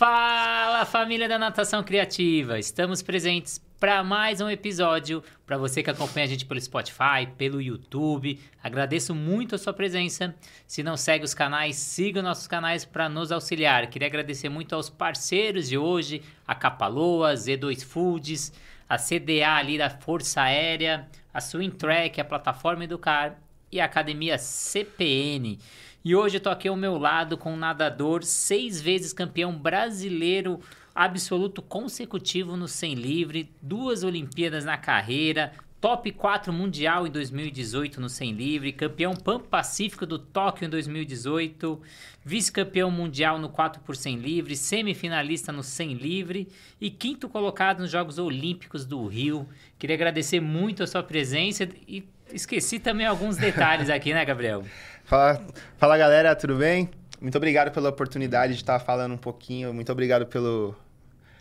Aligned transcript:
Fala 0.00 0.86
família 0.86 1.28
da 1.28 1.38
Natação 1.38 1.84
Criativa! 1.84 2.58
Estamos 2.58 3.02
presentes 3.02 3.62
para 3.78 4.02
mais 4.02 4.40
um 4.40 4.48
episódio. 4.48 5.22
Para 5.44 5.58
você 5.58 5.82
que 5.82 5.90
acompanha 5.90 6.24
a 6.24 6.28
gente 6.30 6.46
pelo 6.46 6.58
Spotify, 6.58 7.28
pelo 7.36 7.60
YouTube, 7.60 8.40
agradeço 8.62 9.14
muito 9.14 9.54
a 9.54 9.58
sua 9.58 9.74
presença. 9.74 10.34
Se 10.66 10.82
não 10.82 10.96
segue 10.96 11.26
os 11.26 11.34
canais, 11.34 11.76
siga 11.76 12.22
nossos 12.22 12.46
canais 12.46 12.82
para 12.82 13.10
nos 13.10 13.30
auxiliar. 13.30 13.88
Queria 13.88 14.08
agradecer 14.08 14.48
muito 14.48 14.74
aos 14.74 14.88
parceiros 14.88 15.68
de 15.68 15.76
hoje, 15.76 16.22
a 16.48 16.54
Capaloa, 16.54 17.34
Z2 17.34 17.84
Foods, 17.84 18.54
a 18.88 18.96
CDA 18.96 19.52
ali 19.52 19.76
da 19.76 19.90
Força 19.90 20.40
Aérea, 20.40 21.06
a 21.30 21.42
Swing 21.42 21.76
Track, 21.76 22.18
a 22.18 22.24
plataforma 22.24 22.84
Educar 22.84 23.38
e 23.70 23.78
a 23.78 23.84
Academia 23.84 24.38
CPN. 24.38 25.58
E 26.02 26.16
hoje 26.16 26.38
eu 26.38 26.40
tô 26.40 26.48
aqui 26.48 26.66
ao 26.66 26.76
meu 26.76 26.96
lado 26.96 27.36
com 27.36 27.52
um 27.52 27.58
nadador, 27.58 28.22
seis 28.22 28.80
vezes 28.80 29.12
campeão 29.12 29.54
brasileiro 29.54 30.58
absoluto 30.94 31.60
consecutivo 31.60 32.56
no 32.56 32.66
100 32.66 32.94
livre, 32.94 33.54
duas 33.60 34.02
Olimpíadas 34.02 34.64
na 34.64 34.78
carreira, 34.78 35.52
top 35.78 36.10
4 36.10 36.50
mundial 36.54 37.06
em 37.06 37.10
2018 37.10 38.00
no 38.00 38.08
100 38.08 38.32
livre, 38.32 38.72
campeão 38.72 39.14
Pan-Pacífico 39.14 40.06
do 40.06 40.18
Tóquio 40.18 40.64
em 40.64 40.70
2018, 40.70 41.78
vice-campeão 42.24 42.90
mundial 42.90 43.38
no 43.38 43.50
4 43.50 43.82
por 43.82 43.94
100 43.94 44.16
livre, 44.16 44.56
semifinalista 44.56 45.52
no 45.52 45.62
100 45.62 45.94
livre 45.94 46.48
e 46.80 46.90
quinto 46.90 47.28
colocado 47.28 47.80
nos 47.80 47.90
Jogos 47.90 48.18
Olímpicos 48.18 48.86
do 48.86 49.06
Rio. 49.06 49.46
Queria 49.78 49.96
agradecer 49.96 50.40
muito 50.40 50.82
a 50.82 50.86
sua 50.86 51.02
presença 51.02 51.68
e 51.86 52.02
esqueci 52.32 52.78
também 52.78 53.06
alguns 53.06 53.36
detalhes 53.36 53.88
aqui, 53.90 54.12
né, 54.12 54.24
Gabriel? 54.24 54.64
Fala, 55.04 55.44
fala 55.76 55.98
galera, 55.98 56.36
tudo 56.36 56.54
bem? 56.54 56.88
Muito 57.20 57.36
obrigado 57.36 57.72
pela 57.72 57.88
oportunidade 57.88 58.52
de 58.52 58.60
estar 58.60 58.78
falando 58.78 59.12
um 59.12 59.18
pouquinho. 59.18 59.74
Muito 59.74 59.90
obrigado 59.90 60.24
pelo, 60.24 60.76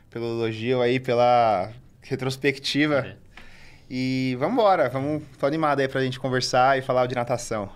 pelo 0.10 0.26
elogio 0.26 0.82
aí, 0.82 1.00
pela 1.00 1.72
retrospectiva. 2.02 3.06
É. 3.06 3.16
E 3.88 4.36
vamos 4.40 4.54
embora, 4.54 4.90
vamos, 4.90 5.24
tô 5.38 5.46
animado 5.46 5.82
aí 5.82 5.88
pra 5.88 6.02
gente 6.02 6.20
conversar 6.20 6.80
e 6.80 6.82
falar 6.82 7.06
de 7.06 7.14
natação. 7.14 7.70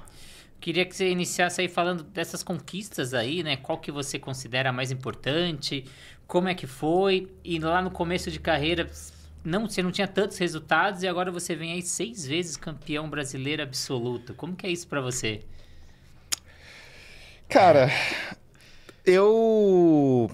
Queria 0.59 0.85
que 0.85 0.95
você 0.95 1.09
iniciasse 1.09 1.61
aí 1.61 1.67
falando 1.67 2.03
dessas 2.03 2.41
conquistas 2.41 3.13
aí, 3.13 3.43
né? 3.43 3.57
Qual 3.57 3.77
que 3.77 3.91
você 3.91 4.17
considera 4.17 4.71
mais 4.71 4.91
importante? 4.91 5.85
Como 6.25 6.47
é 6.47 6.55
que 6.55 6.65
foi? 6.65 7.29
E 7.43 7.59
lá 7.59 7.81
no 7.81 7.91
começo 7.91 8.31
de 8.31 8.39
carreira, 8.39 8.89
não, 9.43 9.67
você 9.67 9.83
não 9.83 9.91
tinha 9.91 10.07
tantos 10.07 10.37
resultados 10.37 11.03
e 11.03 11.07
agora 11.07 11.31
você 11.31 11.55
vem 11.55 11.73
aí 11.73 11.81
seis 11.81 12.25
vezes 12.25 12.55
campeão 12.55 13.09
brasileiro 13.09 13.61
absoluto. 13.61 14.33
Como 14.33 14.55
que 14.55 14.65
é 14.65 14.71
isso 14.71 14.87
para 14.87 15.01
você? 15.01 15.41
Cara, 17.49 17.89
eu. 19.05 20.31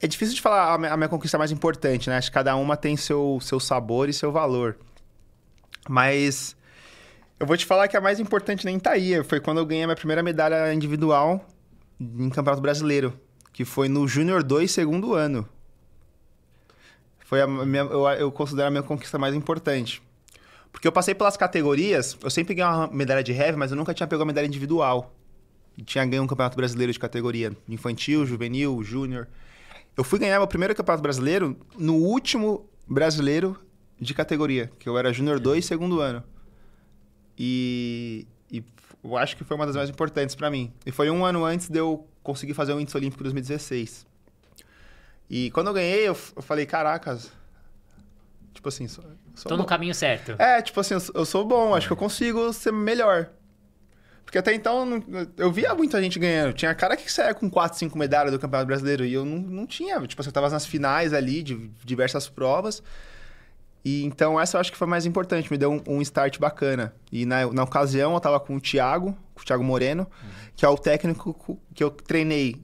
É 0.00 0.06
difícil 0.06 0.34
de 0.34 0.40
falar 0.40 0.74
a 0.74 0.96
minha, 0.96 1.08
conquista 1.08 1.38
mais 1.38 1.52
importante, 1.52 2.08
né? 2.08 2.16
Acho 2.16 2.30
que 2.30 2.34
cada 2.34 2.56
uma 2.56 2.76
tem 2.76 2.96
seu, 2.96 3.38
seu 3.40 3.60
sabor 3.60 4.08
e 4.08 4.12
seu 4.12 4.32
valor. 4.32 4.76
Mas 5.88 6.56
eu 7.38 7.46
vou 7.46 7.56
te 7.56 7.66
falar 7.66 7.86
que 7.86 7.96
a 7.96 8.00
mais 8.00 8.18
importante 8.18 8.64
nem 8.64 8.78
tá 8.78 8.92
aí. 8.92 9.22
Foi 9.22 9.40
quando 9.40 9.58
eu 9.58 9.66
ganhei 9.66 9.84
a 9.84 9.86
minha 9.86 9.96
primeira 9.96 10.22
medalha 10.22 10.72
individual 10.72 11.46
em 12.00 12.30
Campeonato 12.30 12.62
Brasileiro, 12.62 13.18
que 13.52 13.64
foi 13.64 13.88
no 13.88 14.08
Júnior 14.08 14.42
2, 14.42 14.70
segundo 14.70 15.14
ano. 15.14 15.46
Foi 17.30 17.40
a 17.40 17.46
minha, 17.46 17.84
eu, 17.84 18.08
eu 18.08 18.32
considero 18.32 18.66
a 18.66 18.70
minha 18.72 18.82
conquista 18.82 19.16
mais 19.16 19.36
importante. 19.36 20.02
Porque 20.72 20.88
eu 20.88 20.90
passei 20.90 21.14
pelas 21.14 21.36
categorias, 21.36 22.18
eu 22.20 22.28
sempre 22.28 22.54
ganhei 22.54 22.72
uma 22.72 22.88
medalha 22.88 23.22
de 23.22 23.30
heavy, 23.30 23.56
mas 23.56 23.70
eu 23.70 23.76
nunca 23.76 23.94
tinha 23.94 24.06
pegado 24.08 24.24
uma 24.24 24.26
medalha 24.26 24.46
individual 24.46 25.14
tinha 25.84 26.04
ganho 26.04 26.24
um 26.24 26.26
campeonato 26.26 26.56
brasileiro 26.56 26.92
de 26.92 26.98
categoria 26.98 27.56
infantil, 27.68 28.26
juvenil, 28.26 28.82
júnior. 28.82 29.28
Eu 29.96 30.04
fui 30.04 30.18
ganhar 30.18 30.38
meu 30.38 30.46
primeiro 30.48 30.74
campeonato 30.74 31.02
brasileiro 31.02 31.56
no 31.78 31.94
último 31.94 32.68
brasileiro 32.84 33.56
de 34.00 34.12
categoria, 34.12 34.68
que 34.78 34.88
eu 34.88 34.98
era 34.98 35.12
júnior 35.12 35.38
2, 35.38 35.64
segundo 35.64 36.00
ano. 36.00 36.22
E, 37.38 38.26
e, 38.50 38.62
eu 39.04 39.16
acho 39.16 39.36
que 39.36 39.44
foi 39.44 39.56
uma 39.56 39.66
das 39.66 39.76
mais 39.76 39.88
importantes 39.88 40.34
para 40.34 40.50
mim. 40.50 40.72
E 40.84 40.90
foi 40.90 41.08
um 41.08 41.24
ano 41.24 41.44
antes 41.44 41.68
de 41.68 41.78
eu 41.78 42.06
conseguir 42.22 42.54
fazer 42.54 42.72
o 42.72 42.80
Índice 42.80 42.96
Olímpico 42.96 43.22
2016. 43.22 44.09
E 45.30 45.50
quando 45.52 45.68
eu 45.68 45.72
ganhei, 45.72 46.00
eu, 46.00 46.16
eu 46.36 46.42
falei, 46.42 46.66
caracas, 46.66 47.30
tipo 48.52 48.68
assim... 48.68 48.88
Sou, 48.88 49.04
sou 49.36 49.48
Tô 49.48 49.56
bom. 49.56 49.62
no 49.62 49.64
caminho 49.64 49.94
certo. 49.94 50.34
É, 50.38 50.60
tipo 50.60 50.80
assim, 50.80 50.94
eu, 50.94 51.00
eu 51.14 51.24
sou 51.24 51.44
bom, 51.44 51.74
acho 51.74 51.86
que 51.86 51.92
eu 51.92 51.96
consigo 51.96 52.52
ser 52.52 52.72
melhor. 52.72 53.30
Porque 54.30 54.38
até 54.38 54.54
então 54.54 55.02
eu 55.36 55.50
via 55.50 55.74
muita 55.74 56.00
gente 56.00 56.16
ganhando. 56.16 56.52
Tinha 56.52 56.72
cara 56.72 56.96
que 56.96 57.10
saia 57.10 57.34
com 57.34 57.50
4, 57.50 57.76
5 57.78 57.98
medalhas 57.98 58.30
do 58.30 58.38
Campeonato 58.38 58.66
Brasileiro 58.68 59.04
e 59.04 59.12
eu 59.12 59.24
não, 59.24 59.38
não 59.38 59.66
tinha. 59.66 60.00
Tipo, 60.06 60.22
eu 60.22 60.30
tava 60.30 60.48
nas 60.48 60.64
finais 60.64 61.12
ali 61.12 61.42
de 61.42 61.68
diversas 61.84 62.28
provas. 62.28 62.80
E 63.84 64.04
então 64.04 64.38
essa 64.38 64.56
eu 64.56 64.60
acho 64.60 64.70
que 64.70 64.78
foi 64.78 64.86
mais 64.86 65.04
importante, 65.04 65.50
me 65.50 65.58
deu 65.58 65.72
um, 65.72 65.96
um 65.96 66.02
start 66.02 66.38
bacana. 66.38 66.94
E 67.10 67.26
na, 67.26 67.52
na 67.52 67.64
ocasião 67.64 68.14
eu 68.14 68.20
tava 68.20 68.38
com 68.38 68.54
o 68.54 68.60
Thiago, 68.60 69.16
com 69.34 69.42
o 69.42 69.44
Thiago 69.44 69.64
Moreno, 69.64 70.02
uhum. 70.02 70.28
que 70.54 70.64
é 70.64 70.68
o 70.68 70.78
técnico 70.78 71.58
que 71.74 71.82
eu 71.82 71.90
treinei 71.90 72.54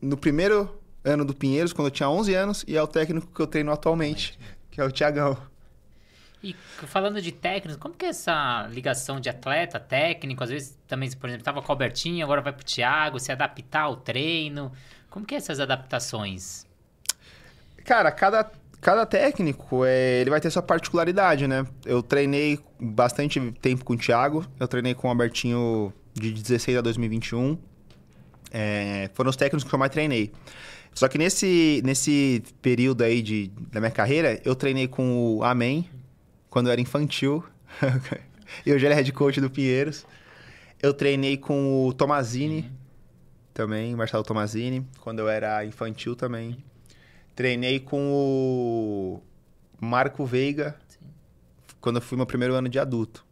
no 0.00 0.16
primeiro 0.16 0.79
ano 1.04 1.24
do 1.24 1.34
Pinheiros, 1.34 1.72
quando 1.72 1.88
eu 1.88 1.92
tinha 1.92 2.08
11 2.08 2.34
anos, 2.34 2.64
e 2.66 2.76
é 2.76 2.82
o 2.82 2.86
técnico 2.86 3.26
que 3.32 3.40
eu 3.40 3.46
treino 3.46 3.72
atualmente, 3.72 4.38
que 4.70 4.80
é 4.80 4.84
o 4.84 4.90
Thiagão. 4.90 5.36
E 6.42 6.54
falando 6.86 7.20
de 7.20 7.32
técnico, 7.32 7.78
como 7.78 7.94
que 7.94 8.06
é 8.06 8.08
essa 8.08 8.66
ligação 8.70 9.20
de 9.20 9.28
atleta, 9.28 9.78
técnico? 9.78 10.42
Às 10.42 10.48
vezes 10.48 10.78
também, 10.88 11.10
por 11.10 11.28
exemplo, 11.28 11.42
estava 11.42 11.60
com 11.60 11.68
o 11.68 11.72
Albertinho, 11.72 12.24
agora 12.24 12.40
vai 12.40 12.52
para 12.52 12.62
o 12.62 12.64
Thiago, 12.64 13.20
se 13.20 13.30
adaptar 13.30 13.82
ao 13.82 13.96
treino. 13.96 14.72
Como 15.10 15.26
que 15.26 15.34
é 15.34 15.38
essas 15.38 15.60
adaptações? 15.60 16.64
Cara, 17.84 18.10
cada, 18.10 18.50
cada 18.80 19.04
técnico, 19.04 19.84
é, 19.84 20.20
ele 20.20 20.30
vai 20.30 20.40
ter 20.40 20.50
sua 20.50 20.62
particularidade, 20.62 21.46
né? 21.46 21.66
Eu 21.84 22.02
treinei 22.02 22.58
bastante 22.80 23.38
tempo 23.60 23.84
com 23.84 23.92
o 23.92 23.98
Thiago, 23.98 24.46
eu 24.58 24.66
treinei 24.66 24.94
com 24.94 25.08
o 25.08 25.10
Albertinho 25.10 25.92
de 26.14 26.32
16 26.32 26.78
a 26.78 26.80
2021. 26.80 27.58
É, 28.50 29.10
foram 29.12 29.28
os 29.28 29.36
técnicos 29.36 29.68
que 29.68 29.74
eu 29.74 29.78
mais 29.78 29.92
treinei. 29.92 30.32
Só 31.00 31.08
que 31.08 31.16
nesse, 31.16 31.80
nesse 31.82 32.42
período 32.60 33.02
aí 33.02 33.22
de, 33.22 33.50
da 33.72 33.80
minha 33.80 33.90
carreira, 33.90 34.38
eu 34.44 34.54
treinei 34.54 34.86
com 34.86 35.38
o 35.38 35.42
Amém, 35.42 35.88
quando 36.50 36.66
eu 36.66 36.72
era 36.72 36.80
infantil. 36.82 37.42
eu 38.66 38.78
já 38.78 38.88
era 38.88 38.96
head 38.96 39.10
coach 39.10 39.40
do 39.40 39.48
Pinheiros. 39.48 40.04
Eu 40.82 40.92
treinei 40.92 41.38
com 41.38 41.86
o 41.86 41.94
Tomazini 41.94 42.60
uhum. 42.60 42.70
também, 43.54 43.96
Marcelo 43.96 44.22
Tomazini, 44.22 44.86
quando 45.00 45.20
eu 45.20 45.28
era 45.30 45.64
infantil 45.64 46.14
também. 46.14 46.62
Treinei 47.34 47.80
com 47.80 48.12
o 48.12 49.22
Marco 49.80 50.26
Veiga, 50.26 50.76
Sim. 50.86 51.06
quando 51.80 51.96
eu 51.96 52.02
fui 52.02 52.18
meu 52.18 52.26
primeiro 52.26 52.52
ano 52.52 52.68
de 52.68 52.78
adulto. 52.78 53.24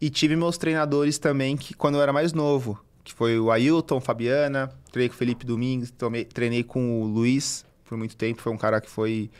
E 0.00 0.10
tive 0.10 0.34
meus 0.34 0.58
treinadores 0.58 1.18
também 1.18 1.56
que 1.56 1.72
quando 1.72 1.94
eu 1.98 2.02
era 2.02 2.12
mais 2.12 2.32
novo, 2.32 2.84
que 3.04 3.12
foi 3.12 3.38
o 3.38 3.50
Ailton, 3.50 4.00
Fabiana, 4.00 4.72
treinei 4.90 5.10
com 5.10 5.14
o 5.14 5.18
Felipe 5.18 5.44
Domingues, 5.44 5.90
tomei, 5.90 6.24
treinei 6.24 6.64
com 6.64 7.02
o 7.02 7.04
Luiz 7.04 7.64
por 7.84 7.98
muito 7.98 8.16
tempo, 8.16 8.40
foi 8.40 8.52
um 8.52 8.56
cara 8.56 8.80
que 8.80 8.88
foi 8.88 9.30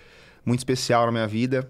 muito 0.45 0.61
especial 0.61 1.07
na 1.07 1.13
minha 1.13 1.27
vida. 1.27 1.69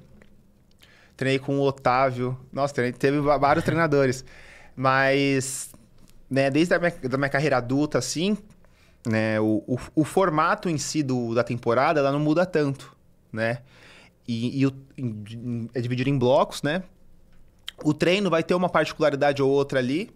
Treinei 1.16 1.38
com 1.38 1.59
o 1.59 1.62
Otávio. 1.62 2.37
Nossa, 2.53 2.75
treinei, 2.75 2.93
teve 2.93 3.21
vários 3.21 3.65
treinadores. 3.65 4.25
Mas, 4.75 5.72
né, 6.28 6.50
desde 6.50 6.75
a 6.75 6.78
minha, 6.81 6.91
da 6.91 7.16
minha 7.16 7.28
carreira 7.28 7.59
adulta, 7.59 7.99
assim, 7.99 8.37
né, 9.06 9.41
o, 9.41 9.62
o, 9.66 9.78
o, 9.94 10.05
formato 10.05 10.69
em 10.69 10.76
si 10.76 11.03
do, 11.03 11.32
da 11.32 11.44
temporada, 11.44 12.00
ela 12.00 12.11
não 12.11 12.19
muda 12.19 12.44
tanto, 12.44 12.97
né? 13.32 13.59
E, 14.26 14.61
e 14.61 14.66
o, 14.66 14.72
é 15.72 15.81
dividido 15.81 16.11
em 16.11 16.19
blocos, 16.19 16.62
né? 16.62 16.82
O 17.84 17.94
treino 17.94 18.28
vai 18.28 18.43
ter 18.43 18.55
uma 18.55 18.69
particularidade 18.69 19.41
ou 19.41 19.50
outra 19.50 19.78
ali, 19.78 20.11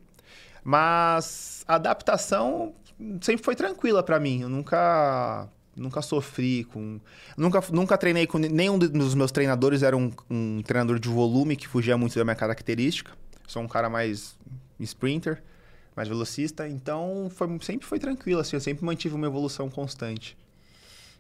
mas 0.65 1.65
a 1.67 1.75
adaptação 1.75 2.75
sempre 3.21 3.45
foi 3.45 3.55
tranquila 3.55 4.03
para 4.03 4.19
mim. 4.19 4.43
Eu 4.43 4.49
nunca 4.49 5.49
Nunca 5.79 6.03
sofri 6.03 6.65
com. 6.65 7.01
Nunca, 7.37 7.63
nunca 7.71 7.97
treinei 7.97 8.27
com. 8.27 8.39
Nenhum 8.39 8.79
dos 8.79 9.15
meus 9.15 9.31
treinadores 9.31 9.83
era 9.83 9.97
um, 9.97 10.11
um 10.29 10.63
treinador 10.63 10.99
de 10.99 11.09
volume 11.09 11.57
que 11.57 11.69
fugia 11.69 11.97
muito 11.97 12.19
da 12.19 12.25
minha 12.25 12.35
característica. 12.35 13.13
Sou 13.47 13.63
um 13.63 13.69
cara 13.69 13.89
mais 13.89 14.37
sprinter, 14.81 15.43
mais 15.95 16.09
velocista. 16.09 16.69
Então 16.69 17.31
foi, 17.31 17.49
sempre 17.63 17.87
foi 17.87 17.99
tranquilo, 17.99 18.41
assim. 18.41 18.57
Eu 18.57 18.61
sempre 18.61 18.85
mantive 18.85 19.15
uma 19.15 19.27
evolução 19.27 19.71
constante. 19.71 20.37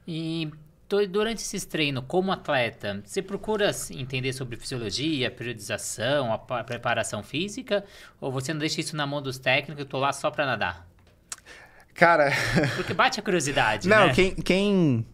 E 0.06 0.50
durante 0.88 1.42
esses 1.42 1.66
treinos, 1.66 2.04
como 2.08 2.32
atleta, 2.32 3.02
você 3.04 3.20
procura 3.20 3.70
entender 3.90 4.32
sobre 4.32 4.56
fisiologia, 4.56 5.30
periodização, 5.30 6.32
a 6.32 6.38
preparação 6.64 7.22
física? 7.22 7.84
Ou 8.20 8.32
você 8.32 8.54
não 8.54 8.60
deixa 8.60 8.80
isso 8.80 8.96
na 8.96 9.06
mão 9.06 9.20
dos 9.20 9.38
técnicos 9.38 9.84
e 9.84 9.86
tô 9.86 9.98
lá 9.98 10.12
só 10.12 10.30
para 10.30 10.46
nadar? 10.46 10.88
Cara. 11.94 12.30
Porque 12.76 12.94
bate 12.94 13.20
a 13.20 13.22
curiosidade. 13.22 13.88
Não, 13.88 14.06
né? 14.06 14.14
quem, 14.14 14.34
quem. 14.34 15.06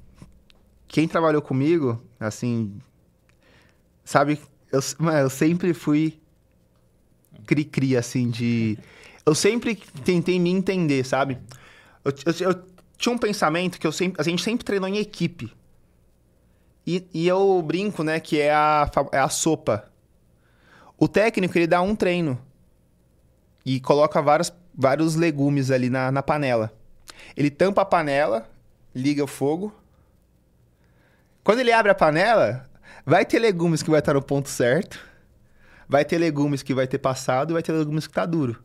Quem 0.87 1.09
trabalhou 1.09 1.43
comigo, 1.43 2.01
assim. 2.21 2.79
Sabe, 4.05 4.39
eu, 4.71 4.81
eu 5.23 5.31
sempre 5.31 5.75
fui 5.75 6.21
cri-cri, 7.47 7.97
assim, 7.97 8.31
de. 8.31 8.79
Eu 9.27 9.35
sempre 9.35 9.75
tentei 10.05 10.39
me 10.39 10.51
entender, 10.51 11.05
sabe? 11.05 11.39
Eu, 12.05 12.13
eu, 12.27 12.51
eu 12.51 12.65
tinha 12.99 13.15
um 13.15 13.19
pensamento 13.19 13.81
que 13.81 13.87
eu 13.87 13.93
sempre, 13.93 14.21
a 14.21 14.25
gente 14.25 14.43
sempre 14.43 14.65
treinou 14.65 14.89
em 14.89 14.99
equipe. 14.99 15.53
E, 16.87 17.07
e 17.15 17.27
eu 17.27 17.63
brinco, 17.63 18.03
né, 18.03 18.21
que 18.21 18.41
é 18.41 18.53
a, 18.53 18.91
é 19.13 19.19
a 19.19 19.29
sopa. 19.29 19.91
O 20.99 21.09
técnico, 21.09 21.57
ele 21.57 21.67
dá 21.67 21.81
um 21.81 21.97
treino 21.97 22.39
e 23.65 23.81
coloca 23.81 24.21
vários, 24.21 24.53
vários 24.75 25.15
legumes 25.15 25.71
ali 25.71 25.89
na, 25.89 26.13
na 26.13 26.23
panela. 26.23 26.73
Ele 27.37 27.51
tampa 27.51 27.83
a 27.83 27.85
panela, 27.85 28.49
liga 28.95 29.25
o 29.25 29.27
fogo. 29.27 29.75
Quando 31.43 31.61
ele 31.61 31.73
abre 31.73 31.91
a 31.91 31.95
panela, 31.95 32.69
vai 33.05 33.25
ter 33.25 33.39
legumes 33.39 33.83
que 33.83 33.91
vai 33.91 34.01
estar 34.01 34.15
no 34.15 34.23
ponto 34.23 34.49
certo, 34.49 34.99
vai 35.89 36.05
ter 36.05 36.19
legumes 36.19 36.63
que 36.63 36.75
vai 36.75 36.87
ter 36.87 36.99
passado 36.99 37.51
e 37.51 37.55
vai 37.55 37.63
ter 37.63 37.73
legumes 37.73 38.07
que 38.07 38.15
tá 38.15 38.27
duro. 38.27 38.63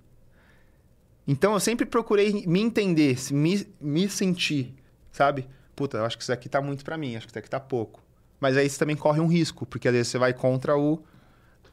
Então 1.27 1.53
eu 1.53 1.59
sempre 1.59 1.85
procurei 1.85 2.45
me 2.47 2.59
entender, 2.59 3.17
me, 3.31 3.67
me 3.79 4.09
sentir, 4.09 4.75
sabe? 5.11 5.47
Puta, 5.75 5.97
eu 5.97 6.05
acho 6.05 6.17
que 6.17 6.23
isso 6.23 6.33
aqui 6.33 6.49
tá 6.49 6.61
muito 6.61 6.83
pra 6.83 6.97
mim, 6.97 7.15
acho 7.15 7.27
que 7.27 7.31
isso 7.31 7.39
aqui 7.39 7.49
tá 7.49 7.59
pouco. 7.59 8.01
Mas 8.39 8.55
aí 8.55 8.69
você 8.69 8.77
também 8.77 8.95
corre 8.95 9.19
um 9.19 9.27
risco, 9.27 9.65
porque 9.65 9.87
às 9.87 9.93
vezes 9.93 10.07
você 10.07 10.17
vai 10.17 10.33
contra 10.33 10.77
o, 10.77 11.03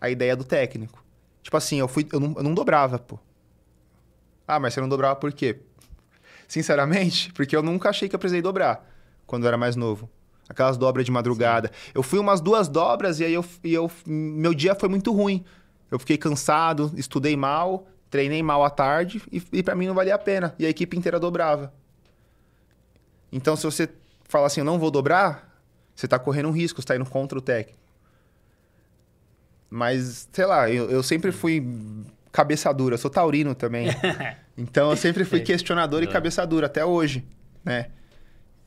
a 0.01 0.11
ideia 0.11 0.37
do 0.37 0.45
técnico. 0.45 1.05
Tipo 1.43 1.57
assim, 1.57 1.79
eu, 1.79 1.87
fui, 1.87 2.07
eu, 2.13 2.19
não, 2.19 2.35
eu 2.37 2.43
não 2.43 2.55
dobrava, 2.55 2.99
pô. 2.99 3.19
Ah, 4.47 4.59
mas 4.59 4.75
você 4.75 4.81
não 4.81 4.89
dobrava 4.89 5.17
por 5.17 5.33
quê? 5.33 5.61
Sinceramente, 6.49 7.33
porque 7.35 7.57
eu 7.57 7.63
nunca 7.63 7.89
achei 7.89 8.09
que 8.09 8.15
eu 8.15 8.19
precisei 8.19 8.43
dobrar 8.43 8.85
quando 9.27 9.45
eu 9.45 9.49
era 9.49 9.57
mais 9.57 9.77
novo. 9.77 10.11
Aquelas 10.49 10.77
dobras 10.77 11.05
de 11.05 11.11
madrugada. 11.11 11.71
Eu 11.93 12.03
fui 12.03 12.19
umas 12.19 12.41
duas 12.41 12.69
dobras 12.69 13.19
e 13.19 13.25
aí 13.25 13.35
eu, 13.35 13.45
e 13.65 13.75
eu, 13.75 13.91
meu 14.07 14.55
dia 14.55 14.75
foi 14.75 14.89
muito 14.89 15.13
ruim. 15.13 15.45
Eu 15.91 15.99
fiquei 15.99 16.17
cansado, 16.17 16.93
estudei 16.97 17.37
mal, 17.37 17.87
treinei 18.11 18.43
mal 18.43 18.65
à 18.65 18.71
tarde 18.71 19.23
e, 19.31 19.43
e 19.53 19.63
para 19.63 19.75
mim 19.75 19.87
não 19.87 19.95
valia 19.95 20.15
a 20.15 20.19
pena. 20.19 20.55
E 20.59 20.67
a 20.67 20.69
equipe 20.69 20.97
inteira 20.97 21.19
dobrava. 21.19 21.73
Então, 23.33 23.57
se 23.57 23.65
você 23.65 23.89
fala 24.25 24.47
assim, 24.47 24.61
eu 24.61 24.65
não 24.65 24.79
vou 24.79 24.91
dobrar, 24.91 25.56
você 25.97 26.07
tá 26.07 26.19
correndo 26.19 26.49
um 26.49 26.53
risco, 26.53 26.81
você 26.81 26.87
tá 26.87 26.97
indo 26.97 27.07
contra 27.07 27.39
o 27.39 27.41
técnico. 27.41 27.81
Mas, 29.69 30.29
sei 30.31 30.47
lá, 30.47 30.71
eu, 30.71 30.91
eu 30.91 31.03
sempre 31.03 31.33
fui 31.33 31.67
cabeça 32.31 32.73
dura, 32.73 32.95
eu 32.95 32.99
sou 32.99 33.11
taurino 33.11 33.55
também. 33.55 33.89
então, 34.57 34.91
eu 34.91 34.97
sempre 34.97 35.25
fui 35.25 35.41
questionador 35.41 36.03
e 36.03 36.07
cabeça 36.07 36.47
dura, 36.47 36.67
até 36.67 36.85
hoje, 36.85 37.27
né? 37.65 37.91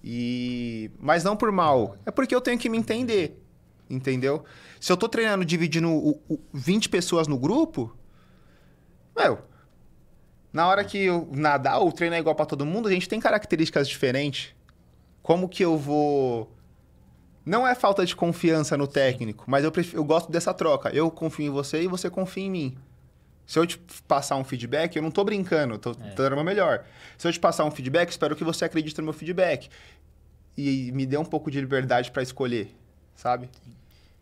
E... 0.03 0.91
Mas 0.99 1.23
não 1.23 1.37
por 1.37 1.51
mal, 1.51 1.95
é 2.05 2.11
porque 2.11 2.33
eu 2.33 2.41
tenho 2.41 2.57
que 2.57 2.67
me 2.67 2.77
entender, 2.77 3.41
entendeu? 3.89 4.43
Se 4.79 4.91
eu 4.91 4.97
tô 4.97 5.07
treinando 5.07 5.45
dividindo 5.45 5.89
o, 5.89 6.21
o 6.27 6.39
20 6.53 6.89
pessoas 6.89 7.27
no 7.27 7.37
grupo, 7.37 7.95
meu, 9.15 9.39
na 10.51 10.67
hora 10.67 10.83
que 10.83 10.97
eu 10.97 11.29
nadar 11.31 11.79
ou 11.79 11.91
treinar 11.91 12.19
igual 12.19 12.33
pra 12.33 12.45
todo 12.45 12.65
mundo, 12.65 12.87
a 12.87 12.91
gente 12.91 13.07
tem 13.07 13.19
características 13.19 13.87
diferentes. 13.87 14.55
Como 15.21 15.47
que 15.47 15.63
eu 15.63 15.77
vou. 15.77 16.51
Não 17.49 17.67
é 17.67 17.73
falta 17.73 18.05
de 18.05 18.15
confiança 18.15 18.77
no 18.77 18.85
técnico, 18.85 19.43
mas 19.47 19.63
eu, 19.63 19.71
prefiro, 19.71 19.97
eu 19.97 20.03
gosto 20.03 20.31
dessa 20.31 20.53
troca. 20.53 20.89
Eu 20.89 21.09
confio 21.09 21.47
em 21.47 21.49
você 21.49 21.81
e 21.81 21.87
você 21.87 22.07
confia 22.07 22.43
em 22.43 22.51
mim. 22.51 22.77
Se 23.47 23.57
eu 23.57 23.65
te 23.65 23.79
passar 24.07 24.35
um 24.35 24.43
feedback, 24.43 24.95
eu 24.95 25.01
não 25.01 25.09
tô 25.09 25.23
brincando, 25.23 25.79
tô, 25.79 25.95
tô 25.95 26.15
dando 26.15 26.35
meu 26.35 26.45
melhor. 26.45 26.85
Se 27.17 27.27
eu 27.27 27.33
te 27.33 27.39
passar 27.39 27.65
um 27.65 27.71
feedback, 27.71 28.11
espero 28.11 28.35
que 28.35 28.43
você 28.43 28.65
acredite 28.65 28.95
no 28.99 29.05
meu 29.05 29.13
feedback. 29.13 29.67
E 30.55 30.91
me 30.91 31.07
dê 31.07 31.17
um 31.17 31.25
pouco 31.25 31.49
de 31.49 31.59
liberdade 31.59 32.11
pra 32.11 32.21
escolher, 32.21 32.69
sabe? 33.15 33.49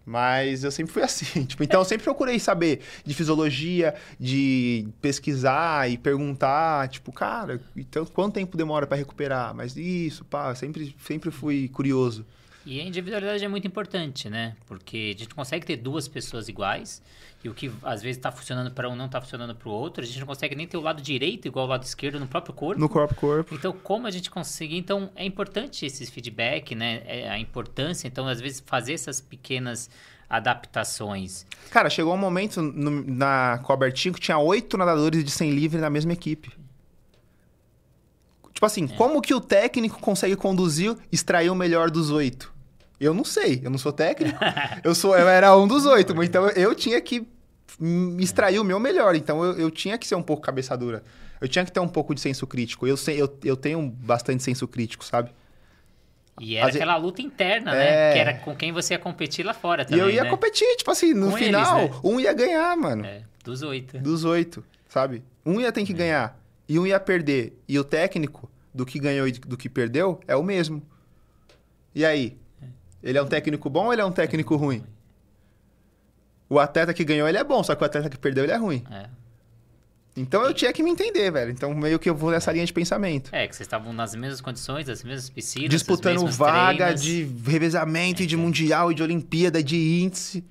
Mas 0.05 0.63
eu 0.63 0.71
sempre 0.71 0.93
fui 0.93 1.03
assim. 1.03 1.43
Tipo, 1.43 1.65
então 1.65 1.81
eu 1.81 1.85
sempre 1.85 2.05
procurei 2.05 2.39
saber 2.39 2.79
de 3.03 3.13
fisiologia, 3.13 3.93
de 4.17 4.87
pesquisar 5.01 5.91
e 5.91 5.97
perguntar, 5.97 6.87
tipo, 6.87 7.11
cara, 7.11 7.59
então 7.75 8.05
quanto 8.05 8.35
tempo 8.35 8.55
demora 8.55 8.87
pra 8.87 8.95
recuperar? 8.95 9.53
Mas 9.53 9.75
isso, 9.75 10.23
pá, 10.23 10.55
sempre, 10.55 10.95
sempre 11.05 11.29
fui 11.29 11.67
curioso. 11.67 12.25
E 12.67 12.81
a 12.81 12.83
individualidade 12.83 13.45
é 13.45 13.47
muito 13.47 13.65
importante, 13.65 14.29
né? 14.29 14.53
Porque 14.65 15.13
a 15.15 15.19
gente 15.19 15.33
consegue 15.33 15.65
ter 15.65 15.77
duas 15.77 16.05
pessoas 16.05 16.49
iguais 16.49 17.01
e 17.41 17.47
o 17.47 17.53
que 17.53 17.71
às 17.81 18.01
vezes 18.01 18.17
está 18.17 18.29
funcionando 18.29 18.69
para 18.71 18.89
um 18.89 18.95
não 18.95 19.05
está 19.05 19.21
funcionando 19.21 19.55
para 19.55 19.69
o 19.69 19.71
outro. 19.71 20.03
A 20.03 20.05
gente 20.05 20.19
não 20.19 20.27
consegue 20.27 20.53
nem 20.53 20.67
ter 20.67 20.75
o 20.75 20.81
lado 20.81 21.01
direito 21.01 21.47
igual 21.47 21.65
o 21.65 21.69
lado 21.69 21.83
esquerdo 21.83 22.19
no 22.19 22.27
próprio 22.27 22.53
corpo. 22.53 22.77
No 22.77 22.89
corpo 22.89 23.15
corpo. 23.15 23.55
Então, 23.55 23.71
como 23.71 24.05
a 24.05 24.11
gente 24.11 24.29
conseguir? 24.29 24.75
Então, 24.75 25.09
é 25.15 25.23
importante 25.23 25.85
esses 25.85 26.09
feedback, 26.09 26.75
né? 26.75 27.03
É 27.05 27.29
a 27.29 27.39
importância, 27.39 28.05
então, 28.05 28.27
às 28.27 28.41
vezes, 28.41 28.61
fazer 28.65 28.91
essas 28.95 29.21
pequenas 29.21 29.89
adaptações. 30.29 31.45
Cara, 31.71 31.89
chegou 31.89 32.13
um 32.13 32.17
momento 32.17 32.61
no, 32.61 32.91
na 32.91 33.61
Cobertinho 33.63 34.13
que 34.13 34.19
tinha 34.19 34.37
oito 34.37 34.77
nadadores 34.77 35.23
de 35.23 35.31
100 35.31 35.51
livre 35.51 35.79
na 35.79 35.89
mesma 35.89 36.11
equipe. 36.11 36.51
Tipo 38.53 38.65
assim, 38.65 38.87
como 38.87 39.21
que 39.21 39.33
o 39.33 39.39
técnico 39.39 40.01
consegue 40.01 40.35
conduzir, 40.35 40.97
extrair 41.09 41.49
o 41.49 41.55
melhor 41.55 41.89
dos 41.89 42.09
oito? 42.09 42.56
Eu 42.99 43.13
não 43.13 43.23
sei, 43.23 43.61
eu 43.63 43.69
não 43.69 43.77
sou 43.77 43.91
técnico. 43.93 44.39
eu 44.83 44.95
sou, 44.95 45.15
eu 45.17 45.27
era 45.27 45.55
um 45.55 45.67
dos 45.67 45.85
oito, 45.85 46.13
então 46.23 46.47
eu 46.49 46.73
tinha 46.73 46.99
que 46.99 47.27
extrair 48.19 48.59
o 48.59 48.63
meu 48.63 48.79
melhor. 48.79 49.15
Então 49.15 49.43
eu, 49.43 49.53
eu 49.57 49.71
tinha 49.71 49.97
que 49.97 50.07
ser 50.07 50.15
um 50.15 50.23
pouco 50.23 50.41
cabeça 50.41 50.75
dura. 50.75 51.03
Eu 51.39 51.47
tinha 51.47 51.63
que 51.63 51.71
ter 51.71 51.79
um 51.79 51.87
pouco 51.87 52.15
de 52.15 52.21
senso 52.21 52.47
crítico. 52.47 52.87
Eu, 52.87 52.97
sei, 52.97 53.21
eu, 53.21 53.37
eu 53.43 53.55
tenho 53.55 53.81
bastante 53.87 54.41
senso 54.41 54.67
crítico, 54.67 55.05
sabe? 55.05 55.31
E 56.39 56.55
era 56.55 56.69
Às 56.69 56.75
aquela 56.75 56.97
luta 56.97 57.21
interna, 57.21 57.75
É. 57.75 57.77
né? 58.09 58.13
Que 58.13 58.19
era 58.19 58.33
com 58.39 58.55
quem 58.55 58.71
você 58.71 58.93
ia 58.95 58.99
competir 58.99 59.45
lá 59.45 59.53
fora 59.53 59.83
E 59.83 59.85
também, 59.85 59.99
eu 59.99 60.09
ia 60.09 60.23
né? 60.23 60.29
competir, 60.29 60.75
tipo 60.77 60.89
assim, 60.91 61.13
no 61.13 61.31
Com 61.31 61.37
eles, 61.37 61.45
final, 61.47 61.77
né? 61.81 61.91
um 62.03 62.19
ia 62.19 62.33
ganhar, 62.33 62.75
mano. 62.77 63.05
É, 63.05 63.21
dos 63.43 63.61
oito. 63.61 63.99
Dos 63.99 64.23
oito, 64.23 64.63
sabe? 64.87 65.23
Um 65.45 65.59
ia 65.61 65.71
ter 65.71 65.83
que 65.85 65.93
ganhar 65.93 66.39
e 66.67 66.77
um 66.79 66.85
ia 66.87 66.99
perder. 66.99 67.55
E 67.67 67.77
o 67.77 67.83
técnico 67.83 68.49
do 68.73 68.85
que 68.85 68.99
ganhou 68.99 69.27
e 69.27 69.31
do 69.31 69.55
que 69.57 69.69
perdeu 69.69 70.19
é 70.27 70.35
o 70.35 70.43
mesmo. 70.43 70.81
E 71.93 72.03
aí? 72.05 72.37
Ele 73.07 73.17
é 73.17 73.21
um 73.21 73.25
técnico 73.25 73.69
bom 73.69 73.85
ou 73.85 73.93
ele 73.93 74.01
é 74.01 74.05
um 74.05 74.11
técnico 74.11 74.57
ruim? 74.57 74.83
O 76.49 76.59
atleta 76.59 76.93
que 76.93 77.05
ganhou, 77.05 77.25
ele 77.25 77.37
é 77.37 77.43
bom, 77.43 77.63
só 77.63 77.73
que 77.73 77.81
o 77.81 77.85
atleta 77.85 78.09
que 78.09 78.17
perdeu, 78.17 78.43
ele 78.43 78.51
é 78.51 78.57
ruim. 78.57 78.83
É. 78.91 79.07
Então 80.17 80.43
eu 80.43 80.53
tinha 80.53 80.73
que 80.73 80.83
me 80.83 80.89
entender, 80.91 81.31
velho. 81.31 81.51
Então 81.51 81.73
meio 81.73 81.97
que 81.99 82.09
eu 82.09 82.15
vou 82.15 82.31
nessa 82.31 82.51
linha 82.51 82.65
de 82.65 82.73
pensamento. 82.73 83.29
É, 83.33 83.47
que 83.47 83.55
vocês 83.55 83.65
estavam 83.65 83.93
nas 83.93 84.13
mesmas 84.13 84.41
condições, 84.41 84.87
nas 84.87 85.03
mesmas 85.03 85.29
piscinas, 85.29 85.69
Disputando 85.69 86.27
vaga 86.27 86.95
treinos. 86.95 87.01
de 87.01 87.23
revezamento 87.49 88.23
e 88.23 88.25
de 88.25 88.35
mundial 88.35 88.91
e 88.91 88.95
de 88.95 89.01
Olimpíada, 89.01 89.63
de 89.63 89.77
índice. 90.01 90.43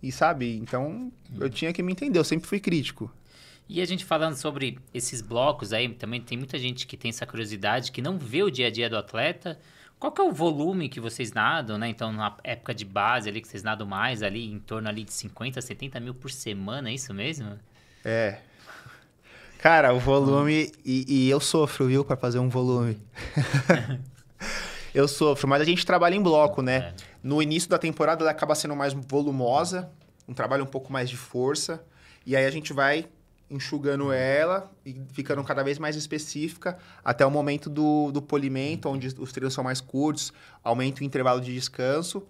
E 0.00 0.12
sabe? 0.12 0.56
Então 0.58 1.10
eu 1.40 1.50
tinha 1.50 1.72
que 1.72 1.82
me 1.82 1.90
entender. 1.90 2.20
Eu 2.20 2.24
sempre 2.24 2.46
fui 2.46 2.60
crítico. 2.60 3.10
E 3.68 3.80
a 3.80 3.84
gente 3.84 4.04
falando 4.04 4.36
sobre 4.36 4.78
esses 4.92 5.20
blocos 5.20 5.72
aí, 5.72 5.88
também 5.88 6.20
tem 6.20 6.38
muita 6.38 6.56
gente 6.56 6.86
que 6.86 6.96
tem 6.96 7.08
essa 7.08 7.26
curiosidade, 7.26 7.90
que 7.90 8.00
não 8.00 8.16
vê 8.16 8.44
o 8.44 8.50
dia 8.50 8.68
a 8.68 8.70
dia 8.70 8.88
do 8.88 8.96
atleta. 8.96 9.58
Qual 10.04 10.12
que 10.12 10.20
é 10.20 10.24
o 10.24 10.32
volume 10.32 10.90
que 10.90 11.00
vocês 11.00 11.32
nadam, 11.32 11.78
né? 11.78 11.88
Então, 11.88 12.12
na 12.12 12.36
época 12.44 12.74
de 12.74 12.84
base 12.84 13.26
ali, 13.26 13.40
que 13.40 13.48
vocês 13.48 13.62
nadam 13.62 13.86
mais 13.86 14.22
ali, 14.22 14.52
em 14.52 14.58
torno 14.58 14.86
ali 14.86 15.02
de 15.02 15.14
50, 15.14 15.62
70 15.62 15.98
mil 15.98 16.12
por 16.12 16.30
semana, 16.30 16.90
é 16.90 16.92
isso 16.92 17.14
mesmo? 17.14 17.58
É. 18.04 18.36
Cara, 19.56 19.94
o 19.94 19.98
volume. 19.98 20.70
E, 20.84 21.06
e 21.08 21.30
eu 21.30 21.40
sofro, 21.40 21.86
viu, 21.86 22.04
pra 22.04 22.18
fazer 22.18 22.38
um 22.38 22.50
volume. 22.50 23.00
eu 24.94 25.08
sofro, 25.08 25.48
mas 25.48 25.62
a 25.62 25.64
gente 25.64 25.86
trabalha 25.86 26.14
em 26.14 26.22
bloco, 26.22 26.60
né? 26.60 26.76
É. 26.76 26.94
No 27.22 27.40
início 27.40 27.70
da 27.70 27.78
temporada 27.78 28.22
ela 28.22 28.30
acaba 28.30 28.54
sendo 28.54 28.76
mais 28.76 28.92
volumosa, 28.92 29.90
um 30.28 30.34
trabalho 30.34 30.64
um 30.64 30.66
pouco 30.66 30.92
mais 30.92 31.08
de 31.08 31.16
força. 31.16 31.82
E 32.26 32.36
aí 32.36 32.44
a 32.44 32.50
gente 32.50 32.74
vai 32.74 33.06
enxugando 33.54 34.12
ela 34.12 34.70
e 34.84 35.00
ficando 35.12 35.42
cada 35.44 35.62
vez 35.62 35.78
mais 35.78 35.94
específica 35.94 36.76
até 37.04 37.24
o 37.24 37.30
momento 37.30 37.70
do, 37.70 38.10
do 38.10 38.20
polimento, 38.20 38.88
onde 38.88 39.06
os 39.18 39.32
treinos 39.32 39.54
são 39.54 39.62
mais 39.62 39.80
curtos, 39.80 40.32
aumenta 40.62 41.02
o 41.02 41.04
intervalo 41.04 41.40
de 41.40 41.54
descanso. 41.54 42.26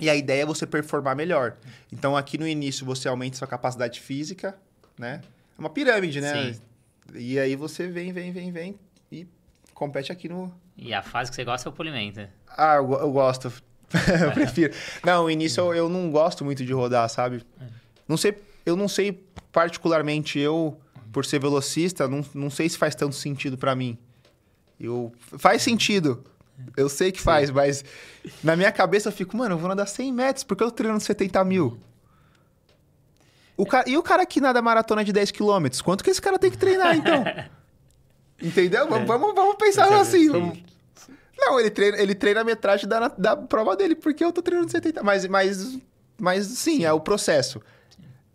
E 0.00 0.08
a 0.08 0.16
ideia 0.16 0.42
é 0.42 0.46
você 0.46 0.66
performar 0.66 1.14
melhor. 1.14 1.56
Então, 1.92 2.16
aqui 2.16 2.38
no 2.38 2.48
início, 2.48 2.84
você 2.84 3.08
aumenta 3.08 3.36
sua 3.36 3.46
capacidade 3.46 4.00
física, 4.00 4.56
né? 4.98 5.20
É 5.56 5.60
uma 5.60 5.68
pirâmide, 5.68 6.20
né? 6.20 6.54
Sim. 6.54 6.60
E 7.14 7.38
aí 7.38 7.54
você 7.54 7.88
vem, 7.88 8.10
vem, 8.10 8.32
vem, 8.32 8.50
vem 8.50 8.78
e 9.10 9.26
compete 9.74 10.10
aqui 10.10 10.28
no... 10.30 10.52
E 10.76 10.94
a 10.94 11.02
fase 11.02 11.30
que 11.30 11.36
você 11.36 11.44
gosta 11.44 11.68
é 11.68 11.70
o 11.70 11.72
polimento. 11.74 12.26
Ah, 12.48 12.76
eu, 12.76 12.90
eu 12.90 13.12
gosto. 13.12 13.52
eu 14.24 14.32
prefiro. 14.32 14.72
Não, 15.04 15.26
o 15.26 15.30
início 15.30 15.60
eu, 15.60 15.74
eu 15.74 15.88
não 15.90 16.10
gosto 16.10 16.42
muito 16.42 16.64
de 16.64 16.72
rodar, 16.72 17.06
sabe? 17.10 17.44
Não 18.08 18.16
sei, 18.16 18.34
eu 18.64 18.74
não 18.76 18.88
sei 18.88 19.12
particularmente 19.52 20.38
eu, 20.38 20.76
por 21.12 21.24
ser 21.24 21.38
velocista, 21.38 22.08
não, 22.08 22.24
não 22.34 22.50
sei 22.50 22.68
se 22.68 22.78
faz 22.78 22.94
tanto 22.94 23.14
sentido 23.14 23.56
pra 23.58 23.74
mim. 23.76 23.96
Eu 24.80 25.12
faz 25.38 25.62
sentido. 25.62 26.24
Eu 26.76 26.88
sei 26.88 27.12
que 27.12 27.20
faz, 27.20 27.50
mas 27.50 27.84
na 28.42 28.56
minha 28.56 28.70
cabeça 28.72 29.08
eu 29.08 29.12
fico, 29.12 29.36
mano, 29.36 29.54
eu 29.54 29.58
vou 29.58 29.68
nadar 29.68 29.86
100 29.86 30.12
metros 30.12 30.44
porque 30.44 30.62
eu 30.62 30.70
tô 30.70 30.76
treinando 30.76 31.02
70 31.02 31.44
mil. 31.44 31.78
O 33.56 33.66
cara, 33.66 33.88
e 33.88 33.96
o 33.96 34.02
cara 34.02 34.24
que 34.24 34.40
nada 34.40 34.62
maratona 34.62 35.04
de 35.04 35.12
10 35.12 35.30
quilômetros? 35.30 35.82
Quanto 35.82 36.02
que 36.02 36.10
esse 36.10 36.20
cara 36.20 36.38
tem 36.38 36.50
que 36.50 36.58
treinar, 36.58 36.96
então? 36.96 37.22
Entendeu? 38.40 38.88
Vamos, 38.88 39.06
vamos, 39.06 39.34
vamos 39.34 39.56
pensar 39.56 39.86
Sim, 39.88 39.94
assim. 39.94 40.18
sim. 40.24 40.28
vamos- 40.30 40.58
Não, 41.38 41.60
ele 41.60 41.70
treina, 41.70 41.98
ele 41.98 42.14
treina 42.14 42.40
a 42.40 42.44
metragem 42.44 42.88
da, 42.88 43.08
da 43.08 43.36
prova 43.36 43.76
dele, 43.76 43.94
porque 43.94 44.24
eu 44.24 44.32
tô 44.32 44.42
treinando 44.42 44.70
70. 44.70 45.02
Mas, 45.02 45.26
mas, 45.26 45.78
mas 46.18 46.46
sim, 46.46 46.84
é 46.84 46.92
o 46.92 47.00
processo. 47.00 47.60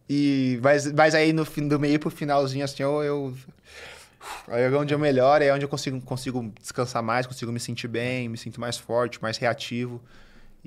E, 0.09 0.59
mas, 0.61 0.91
mas 0.91 1.13
aí 1.13 1.33
no 1.33 1.45
fim 1.45 1.67
do 1.67 1.79
meio 1.79 1.99
pro 1.99 2.09
finalzinho, 2.09 2.63
assim, 2.63 2.83
eu. 2.83 3.03
eu... 3.03 3.37
Aí 4.47 4.63
é 4.63 4.69
onde 4.69 4.93
eu 4.93 4.99
melhoro, 4.99 5.43
é 5.43 5.53
onde 5.53 5.63
eu 5.63 5.69
consigo, 5.69 6.01
consigo 6.01 6.51
descansar 6.59 7.01
mais, 7.01 7.25
consigo 7.25 7.51
me 7.51 7.59
sentir 7.59 7.87
bem, 7.87 8.27
me 8.27 8.37
sinto 8.37 8.59
mais 8.59 8.77
forte, 8.77 9.21
mais 9.21 9.37
reativo. 9.37 10.01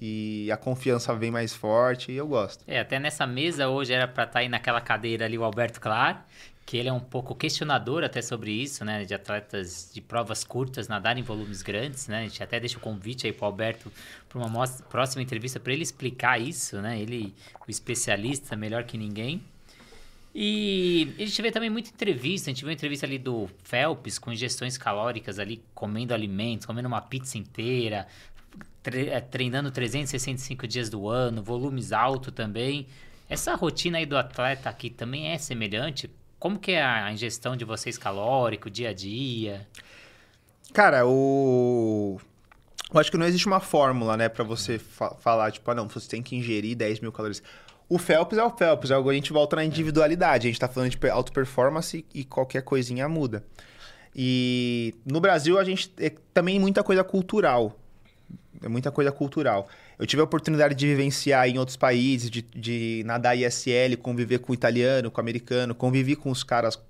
E 0.01 0.51
a 0.51 0.57
confiança 0.57 1.15
vem 1.15 1.31
mais 1.31 1.53
forte 1.53 2.11
e 2.11 2.17
eu 2.17 2.27
gosto. 2.27 2.65
É, 2.67 2.81
até 2.81 2.99
nessa 2.99 3.27
mesa 3.27 3.69
hoje 3.69 3.93
era 3.93 4.09
para 4.09 4.25
estar 4.25 4.33
tá 4.33 4.39
aí 4.39 4.49
naquela 4.49 4.81
cadeira 4.81 5.27
ali 5.27 5.37
o 5.37 5.45
Alberto 5.45 5.79
Clar, 5.79 6.27
que 6.67 6.77
ele 6.77 6.89
é 6.89 6.93
um 6.93 7.01
pouco 7.01 7.35
questionador 7.35 8.05
até 8.05 8.23
sobre 8.23 8.53
isso, 8.53 8.85
né? 8.85 9.05
De 9.05 9.13
atletas 9.13 9.91
de 9.93 10.01
provas 10.01 10.45
curtas 10.45 10.87
nadar 10.87 11.19
em 11.19 11.23
volumes 11.23 11.63
grandes, 11.63 12.07
né? 12.07 12.21
A 12.21 12.23
gente 12.23 12.43
até 12.43 12.61
deixa 12.61 12.79
o 12.79 12.81
convite 12.81 13.27
aí 13.27 13.33
para 13.33 13.45
o 13.45 13.47
Alberto 13.47 13.93
para 14.29 14.39
uma 14.39 14.69
próxima 14.89 15.23
entrevista 15.23 15.59
para 15.59 15.73
ele 15.73 15.83
explicar 15.83 16.41
isso, 16.41 16.81
né? 16.81 17.01
Ele, 17.01 17.35
o 17.67 17.71
especialista, 17.71 18.55
melhor 18.55 18.85
que 18.85 18.97
ninguém. 18.97 19.43
E 20.33 21.13
a 21.19 21.25
gente 21.25 21.43
vê 21.43 21.51
também 21.51 21.69
muita 21.69 21.91
entrevista, 21.91 22.51
a 22.51 22.53
gente 22.53 22.65
viu 22.65 22.73
entrevista 22.73 23.05
ali 23.05 23.19
do 23.19 23.49
Phelps 23.65 24.17
com 24.17 24.33
ingestões 24.33 24.79
calóricas 24.79 25.41
ali, 25.41 25.61
comendo 25.75 26.15
alimentos, 26.15 26.67
comendo 26.67 26.87
uma 26.87 27.01
pizza 27.01 27.37
inteira, 27.37 28.07
tre 28.81 29.09
é, 29.09 29.21
treinando 29.21 29.73
365 29.73 30.69
dias 30.69 30.89
do 30.89 31.09
ano, 31.09 31.43
volumes 31.43 31.93
altos 31.93 32.33
também. 32.33 32.87
Essa 33.29 33.57
rotina 33.57 33.99
aí 33.99 34.07
do 34.07 34.17
atleta 34.17 34.69
aqui 34.71 34.89
também 34.89 35.29
é 35.29 35.39
semelhante? 35.39 36.09
Como 36.41 36.59
que 36.59 36.73
é 36.73 36.83
a 36.83 37.13
ingestão 37.13 37.55
de 37.55 37.67
vocês 37.67 37.99
calórico, 37.99 38.71
dia 38.71 38.89
a 38.89 38.95
dia? 38.95 39.69
Cara, 40.73 41.07
o... 41.07 42.19
Eu 42.93 42.99
acho 42.99 43.11
que 43.11 43.19
não 43.19 43.27
existe 43.27 43.47
uma 43.47 43.61
fórmula, 43.61 44.17
né, 44.17 44.29
para 44.29 44.43
você 44.43 44.79
fa 44.79 45.15
falar, 45.17 45.53
tipo, 45.53 45.71
ah, 45.71 45.75
não, 45.75 45.87
você 45.87 46.09
tem 46.09 46.23
que 46.23 46.35
ingerir 46.35 46.75
10 46.75 47.01
mil 47.01 47.13
calorias. 47.13 47.43
O 47.91 47.99
Phelps 47.99 48.39
é 48.39 48.43
o 48.43 48.51
Phelps, 48.51 48.91
agora 48.91 49.13
a 49.13 49.15
gente 49.15 49.33
volta 49.33 49.57
na 49.57 49.65
individualidade. 49.65 50.49
A 50.49 50.51
gente 50.51 50.59
tá 50.59 50.67
falando 50.67 50.91
de 50.91 51.11
alta 51.11 51.31
performance 51.31 52.07
e 52.15 52.25
qualquer 52.25 52.63
coisinha 52.63 53.07
muda. 53.07 53.45
E 54.17 54.95
no 55.05 55.21
Brasil 55.21 55.59
a 55.59 55.65
gente 55.65 55.93
é 55.99 56.11
também 56.33 56.59
muita 56.59 56.83
coisa 56.83 57.05
cultural. 57.05 57.79
É 58.63 58.69
muita 58.69 58.91
coisa 58.91 59.13
cultural. 59.13 59.69
Eu 60.01 60.07
tive 60.07 60.23
a 60.23 60.25
oportunidade 60.25 60.75
de 60.75 60.87
vivenciar 60.87 61.47
em 61.47 61.59
outros 61.59 61.77
países, 61.77 62.31
de, 62.31 62.41
de 62.41 63.03
nadar 63.05 63.37
ISL, 63.37 63.99
conviver 64.01 64.39
com 64.39 64.51
o 64.51 64.55
italiano, 64.55 65.11
com 65.11 65.19
o 65.19 65.21
americano, 65.21 65.75
convivi 65.75 66.17
com 66.17 66.31
os 66.31 66.43
caras 66.43 66.83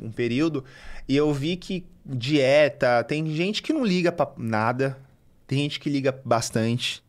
um 0.00 0.10
período, 0.10 0.64
e 1.06 1.14
eu 1.14 1.30
vi 1.34 1.56
que 1.56 1.84
dieta, 2.06 3.04
tem 3.04 3.26
gente 3.34 3.62
que 3.62 3.70
não 3.70 3.84
liga 3.84 4.10
pra 4.10 4.32
nada, 4.38 4.96
tem 5.46 5.58
gente 5.58 5.78
que 5.78 5.90
liga 5.90 6.18
bastante, 6.24 7.04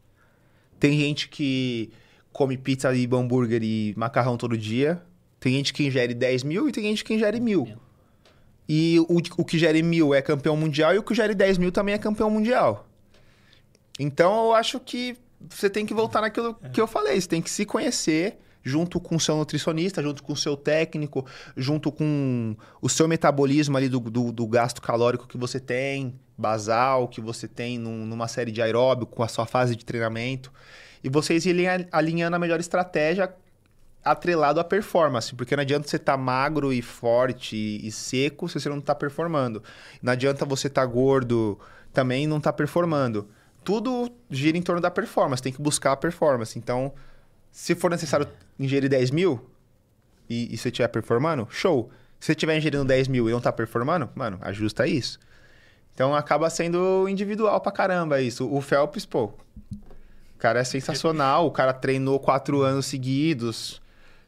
tem 0.78 1.00
gente 1.00 1.30
que 1.30 1.90
come 2.34 2.58
pizza 2.58 2.94
e 2.94 3.06
hambúrguer 3.06 3.64
e 3.64 3.94
macarrão 3.96 4.36
todo 4.36 4.58
dia, 4.58 5.02
tem 5.40 5.54
gente 5.54 5.74
que 5.74 5.86
ingere 5.86 6.14
10 6.14 6.44
mil 6.44 6.68
e 6.68 6.74
tem 6.74 6.84
gente 6.84 7.02
que 7.02 7.14
ingere 7.14 7.40
mil. 7.40 7.66
E 8.68 9.00
o, 9.08 9.22
o 9.38 9.46
que 9.46 9.58
gere 9.58 9.82
mil 9.82 10.14
é 10.14 10.22
campeão 10.22 10.58
mundial 10.58 10.94
e 10.94 10.98
o 10.98 11.04
que 11.04 11.16
gere 11.16 11.34
10 11.34 11.60
mil 11.60 11.72
também 11.72 11.96
é 11.96 11.98
campeão 11.98 12.30
mundial. 12.30 12.90
Então 13.98 14.48
eu 14.48 14.54
acho 14.54 14.80
que 14.82 15.16
você 15.40 15.70
tem 15.70 15.86
que 15.86 15.94
voltar 15.94 16.22
naquilo 16.22 16.56
que 16.72 16.80
eu 16.80 16.88
falei. 16.88 17.20
Você 17.20 17.28
tem 17.28 17.42
que 17.42 17.50
se 17.50 17.66
conhecer 17.66 18.38
junto 18.64 19.00
com 19.00 19.16
o 19.16 19.20
seu 19.20 19.36
nutricionista, 19.38 20.02
junto 20.02 20.24
com 20.24 20.34
o 20.34 20.36
seu 20.36 20.58
técnico, 20.58 21.26
junto 21.56 21.92
com 21.92 22.56
o 22.82 22.90
seu 22.90 23.08
metabolismo 23.08 23.78
ali 23.78 23.88
do, 23.88 24.00
do, 24.00 24.32
do 24.32 24.48
gasto 24.48 24.82
calórico 24.82 25.28
que 25.28 25.38
você 25.38 25.60
tem, 25.60 26.20
basal, 26.36 27.08
que 27.08 27.22
você 27.22 27.48
tem 27.48 27.78
num, 27.78 28.06
numa 28.06 28.28
série 28.28 28.52
de 28.52 28.62
aeróbico, 28.62 29.16
com 29.16 29.24
a 29.24 29.28
sua 29.28 29.46
fase 29.46 29.76
de 29.76 29.86
treinamento. 29.86 30.52
E 31.04 31.10
vocês 31.10 31.46
irem 31.46 31.68
alinhando 31.92 32.36
a 32.36 32.40
melhor 32.40 32.60
estratégia 32.60 33.32
atrelado 34.04 34.60
à 34.60 34.64
performance, 34.64 35.34
porque 35.36 35.56
não 35.56 35.62
adianta 35.62 35.88
você 35.88 35.98
estar 35.98 36.14
tá 36.14 36.18
magro 36.18 36.74
e 36.74 36.82
forte 36.82 37.56
e, 37.56 37.88
e 37.88 37.92
seco 37.92 38.50
se 38.50 38.60
você 38.60 38.70
não 38.70 38.80
está 38.80 38.96
performando. 38.96 39.62
Não 40.02 40.14
adianta 40.14 40.44
você 40.44 40.68
estar 40.68 40.82
tá 40.82 40.88
gordo 40.88 41.60
também 41.94 42.24
e 42.24 42.28
não 42.28 42.38
estar 42.38 42.52
tá 42.52 42.58
performando 42.58 43.28
tudo 43.66 44.10
gira 44.30 44.58
em 44.58 44.62
torno 44.62 44.80
da 44.80 44.92
performance, 44.92 45.42
tem 45.42 45.52
que 45.52 45.62
buscar 45.62 45.92
a 45.94 45.98
performance. 45.98 46.58
Então, 46.58 46.94
se 47.52 47.74
for 47.74 47.90
necessário 47.90 48.28
ingerir 48.60 48.90
10 48.90 49.10
mil 49.12 49.50
e, 50.30 50.54
e 50.54 50.58
você 50.58 50.70
estiver 50.70 50.88
performando, 50.88 51.48
show. 51.50 51.90
Se 52.20 52.28
você 52.28 52.32
estiver 52.32 52.56
ingerindo 52.58 52.86
10 52.86 53.08
mil 53.08 53.28
e 53.28 53.32
não 53.32 53.42
tá 53.42 53.52
performando, 53.52 54.10
mano, 54.16 54.38
ajusta 54.42 54.88
isso. 54.88 55.20
Então 55.94 56.14
acaba 56.14 56.50
sendo 56.50 57.10
individual 57.10 57.60
pra 57.60 57.72
caramba 57.72 58.22
isso. 58.22 58.48
O 58.50 58.62
Phelps, 58.62 59.06
pô, 59.06 59.26
o 59.26 60.38
cara 60.38 60.60
é 60.60 60.64
sensacional, 60.64 61.48
o 61.48 61.52
cara 61.52 61.74
treinou 61.74 62.20
quatro 62.20 62.62
anos 62.62 62.86
seguidos. 62.86 63.82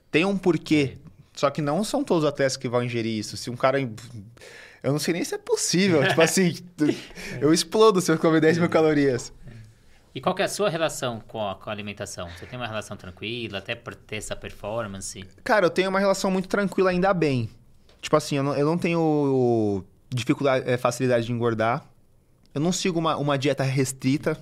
Tem 0.10 0.26
um 0.26 0.38
porquê. 0.38 0.98
Só 1.34 1.52
que 1.52 1.62
não 1.62 1.84
são 1.84 2.04
todos 2.04 2.24
os 2.24 2.30
atletas 2.30 2.58
que 2.58 2.68
vão 2.68 2.84
ingerir 2.84 3.20
isso. 3.20 3.38
Se 3.38 3.50
um 3.50 3.56
cara 3.56 3.80
eu 4.84 4.92
não 4.92 5.00
sei 5.00 5.14
nem 5.14 5.24
se 5.24 5.36
é 5.36 5.38
possível. 5.38 6.08
tipo 6.08 6.22
assim, 6.22 6.56
eu 7.42 7.54
explodo 7.54 8.02
se 8.02 8.12
eu 8.12 8.18
comer 8.18 8.42
10 8.42 8.60
mil 8.60 8.70
calorias. 8.70 9.34
E 10.14 10.22
qual 10.22 10.36
é 10.40 10.44
a 10.44 10.48
sua 10.48 10.70
relação 10.70 11.22
com 11.28 11.48
a, 11.48 11.56
com 11.56 11.70
a, 11.70 11.74
alimentação? 11.74 12.28
Você 12.30 12.46
tem 12.48 12.58
uma 12.58 12.66
relação 12.66 12.98
tranquila, 12.98 13.60
até 13.60 13.76
por 13.76 13.94
ter 13.94 14.16
essa 14.16 14.36
performance? 14.36 15.24
Cara, 15.44 15.68
eu 15.68 15.70
tenho 15.70 15.90
uma 15.90 16.00
relação 16.00 16.32
muito 16.32 16.48
tranquila, 16.48 16.90
ainda 16.90 17.14
bem. 17.14 17.50
Tipo 18.02 18.16
assim, 18.16 18.38
eu 18.38 18.44
não, 18.44 18.56
eu 18.56 18.66
não 18.66 18.78
tenho 18.78 19.84
dificuldade, 20.10 20.68
é, 20.68 20.76
facilidade 20.76 21.28
de 21.28 21.32
engordar. 21.32 21.86
Eu 22.54 22.62
não 22.62 22.72
sigo 22.72 22.98
uma, 22.98 23.16
uma 23.16 23.38
dieta 23.38 23.64
restrita, 23.64 24.36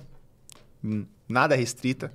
nada 1.28 1.54
restrita. 1.54 2.10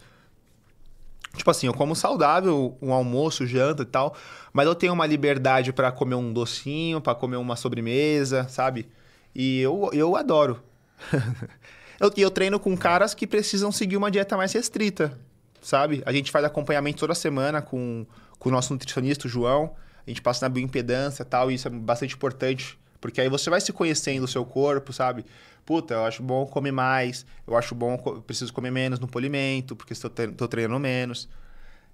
Tipo 1.35 1.49
assim, 1.49 1.67
eu 1.67 1.73
como 1.73 1.95
saudável, 1.95 2.77
um 2.81 2.91
almoço, 2.93 3.47
janta 3.47 3.83
e 3.83 3.85
tal, 3.85 4.15
mas 4.51 4.67
eu 4.67 4.75
tenho 4.75 4.93
uma 4.93 5.05
liberdade 5.05 5.71
para 5.71 5.91
comer 5.91 6.15
um 6.15 6.31
docinho, 6.31 6.99
para 6.99 7.15
comer 7.15 7.37
uma 7.37 7.55
sobremesa, 7.55 8.47
sabe? 8.49 8.89
E 9.33 9.61
eu, 9.61 9.89
eu 9.93 10.15
adoro. 10.15 10.61
eu, 11.99 12.11
eu 12.17 12.29
treino 12.29 12.59
com 12.59 12.75
caras 12.75 13.13
que 13.13 13.25
precisam 13.25 13.71
seguir 13.71 13.95
uma 13.95 14.11
dieta 14.11 14.35
mais 14.35 14.51
restrita, 14.51 15.17
sabe? 15.61 16.03
A 16.05 16.11
gente 16.11 16.31
faz 16.31 16.43
acompanhamento 16.43 16.99
toda 16.99 17.15
semana 17.15 17.61
com, 17.61 18.05
com 18.37 18.49
o 18.49 18.51
nosso 18.51 18.73
nutricionista, 18.73 19.27
o 19.27 19.29
João. 19.29 19.73
A 20.05 20.09
gente 20.09 20.21
passa 20.21 20.45
na 20.45 20.49
bioimpedância 20.49 21.23
e 21.23 21.25
tal, 21.25 21.49
e 21.49 21.55
isso 21.55 21.67
é 21.67 21.71
bastante 21.71 22.15
importante, 22.15 22.77
porque 22.99 23.21
aí 23.21 23.29
você 23.29 23.49
vai 23.49 23.61
se 23.61 23.71
conhecendo 23.71 24.25
o 24.25 24.27
seu 24.27 24.43
corpo, 24.43 24.91
sabe? 24.91 25.25
Puta, 25.65 25.93
eu 25.93 26.05
acho 26.05 26.23
bom 26.23 26.45
comer 26.45 26.71
mais, 26.71 27.25
eu 27.47 27.55
acho 27.55 27.73
bom, 27.75 27.97
preciso 28.25 28.53
comer 28.53 28.71
menos 28.71 28.99
no 28.99 29.07
polimento, 29.07 29.75
porque 29.75 29.93
estou 29.93 30.09
tô 30.09 30.47
treinando 30.47 30.79
menos. 30.79 31.29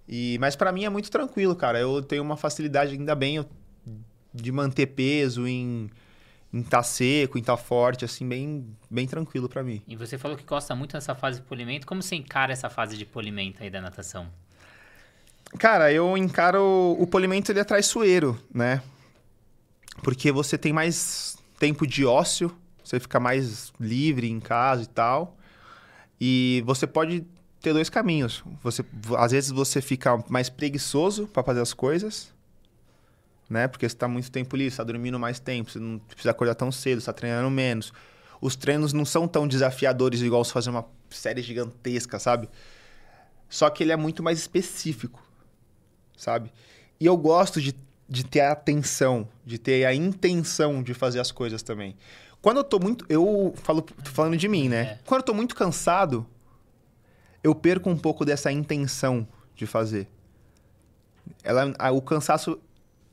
E, 0.08 0.38
mas 0.40 0.56
para 0.56 0.72
mim 0.72 0.86
é 0.86 0.90
muito 0.90 1.12
tranquilo, 1.12 1.56
cara. 1.56 1.80
Eu 1.80 2.02
tenho 2.02 2.24
uma 2.24 2.38
facilidade, 2.38 2.94
ainda 2.94 3.14
bem, 3.14 3.46
de 4.34 4.52
manter 4.52 4.88
peso 4.88 5.48
em 5.48 5.90
em 6.54 6.62
estar 6.62 6.78
tá 6.78 6.84
seco, 6.84 7.38
em 7.38 7.42
estar 7.42 7.58
tá 7.58 7.62
forte, 7.62 8.06
assim, 8.06 8.28
bem, 8.28 8.66
bem 8.90 9.06
tranquilo 9.06 9.50
para 9.50 9.64
mim. 9.64 9.82
E 9.88 9.96
você 9.96 10.18
falou 10.18 10.38
que 10.38 10.46
gosta 10.46 10.74
muito 10.76 10.94
dessa 10.94 11.14
fase 11.14 11.42
de 11.42 11.46
polimento. 11.46 11.86
Como 11.86 12.02
você 12.02 12.16
encara 12.16 12.54
essa 12.54 12.70
fase 12.70 12.98
de 12.98 13.06
polimento 13.06 13.62
aí 13.62 13.70
da 13.70 13.82
natação? 13.82 14.28
Cara, 15.58 15.92
eu 15.92 16.18
encaro 16.18 16.96
o 17.00 17.08
polimento 17.08 17.52
ele 17.52 17.60
é 17.60 17.64
traiçoeiro, 17.64 18.42
né? 18.54 18.82
Porque 20.04 20.32
você 20.32 20.58
tem 20.58 20.72
mais 20.72 21.38
tempo 21.60 21.88
de 21.88 22.06
ócio, 22.06 22.56
você 22.88 23.00
fica 23.00 23.20
mais 23.20 23.72
livre 23.80 24.30
em 24.30 24.40
casa 24.40 24.84
e 24.84 24.88
tal. 24.88 25.38
E 26.20 26.64
você 26.66 26.88
pode 26.88 27.26
ter 27.62 27.74
dois 27.74 27.90
caminhos. 27.90 28.44
Você, 28.64 28.84
às 29.18 29.32
vezes 29.32 29.52
você 29.52 29.82
fica 29.82 30.24
mais 30.30 30.50
preguiçoso 30.50 31.28
para 31.28 31.44
fazer 31.44 31.62
as 31.62 31.74
coisas, 31.74 32.34
né? 33.50 33.68
Porque 33.68 33.88
você 33.88 33.96
está 33.96 34.08
muito 34.08 34.32
tempo 34.32 34.56
livre, 34.56 34.72
está 34.72 34.84
dormindo 34.84 35.20
mais 35.20 35.40
tempo, 35.40 35.72
você 35.72 35.80
não 35.80 36.00
precisa 36.00 36.32
acordar 36.32 36.56
tão 36.56 36.72
cedo, 36.72 37.00
está 37.00 37.14
treinando 37.14 37.50
menos. 37.50 37.92
Os 38.40 38.56
treinos 38.56 38.94
não 38.94 39.06
são 39.06 39.28
tão 39.28 39.48
desafiadores 39.48 40.22
igual 40.22 40.44
se 40.44 40.54
fazer 40.54 40.70
uma 40.70 40.86
série 41.10 41.42
gigantesca, 41.42 42.20
sabe? 42.20 42.50
Só 43.50 43.70
que 43.70 43.84
ele 43.84 43.92
é 43.92 43.96
muito 43.96 44.22
mais 44.22 44.40
específico, 44.40 45.24
sabe? 46.16 46.52
E 47.00 47.06
eu 47.06 47.16
gosto 47.18 47.62
de, 47.62 47.76
de 48.08 48.26
ter 48.26 48.42
a 48.42 48.52
atenção, 48.52 49.28
de 49.46 49.58
ter 49.58 49.86
a 49.86 49.94
intenção 49.94 50.84
de 50.84 50.94
fazer 50.94 51.20
as 51.20 51.32
coisas 51.32 51.64
também. 51.64 51.96
Quando 52.48 52.60
eu 52.60 52.64
tô 52.64 52.80
muito. 52.80 53.06
Eu 53.10 53.54
falo 53.58 53.82
tô 53.82 54.10
falando 54.10 54.38
de 54.38 54.48
mim, 54.48 54.70
né? 54.70 54.80
É. 54.80 55.00
Quando 55.06 55.20
eu 55.20 55.26
tô 55.26 55.34
muito 55.34 55.54
cansado, 55.54 56.26
eu 57.44 57.54
perco 57.54 57.90
um 57.90 57.98
pouco 57.98 58.24
dessa 58.24 58.50
intenção 58.50 59.28
de 59.54 59.66
fazer. 59.66 60.08
Ela, 61.44 61.74
a, 61.78 61.92
o 61.92 62.02
cansaço 62.02 62.58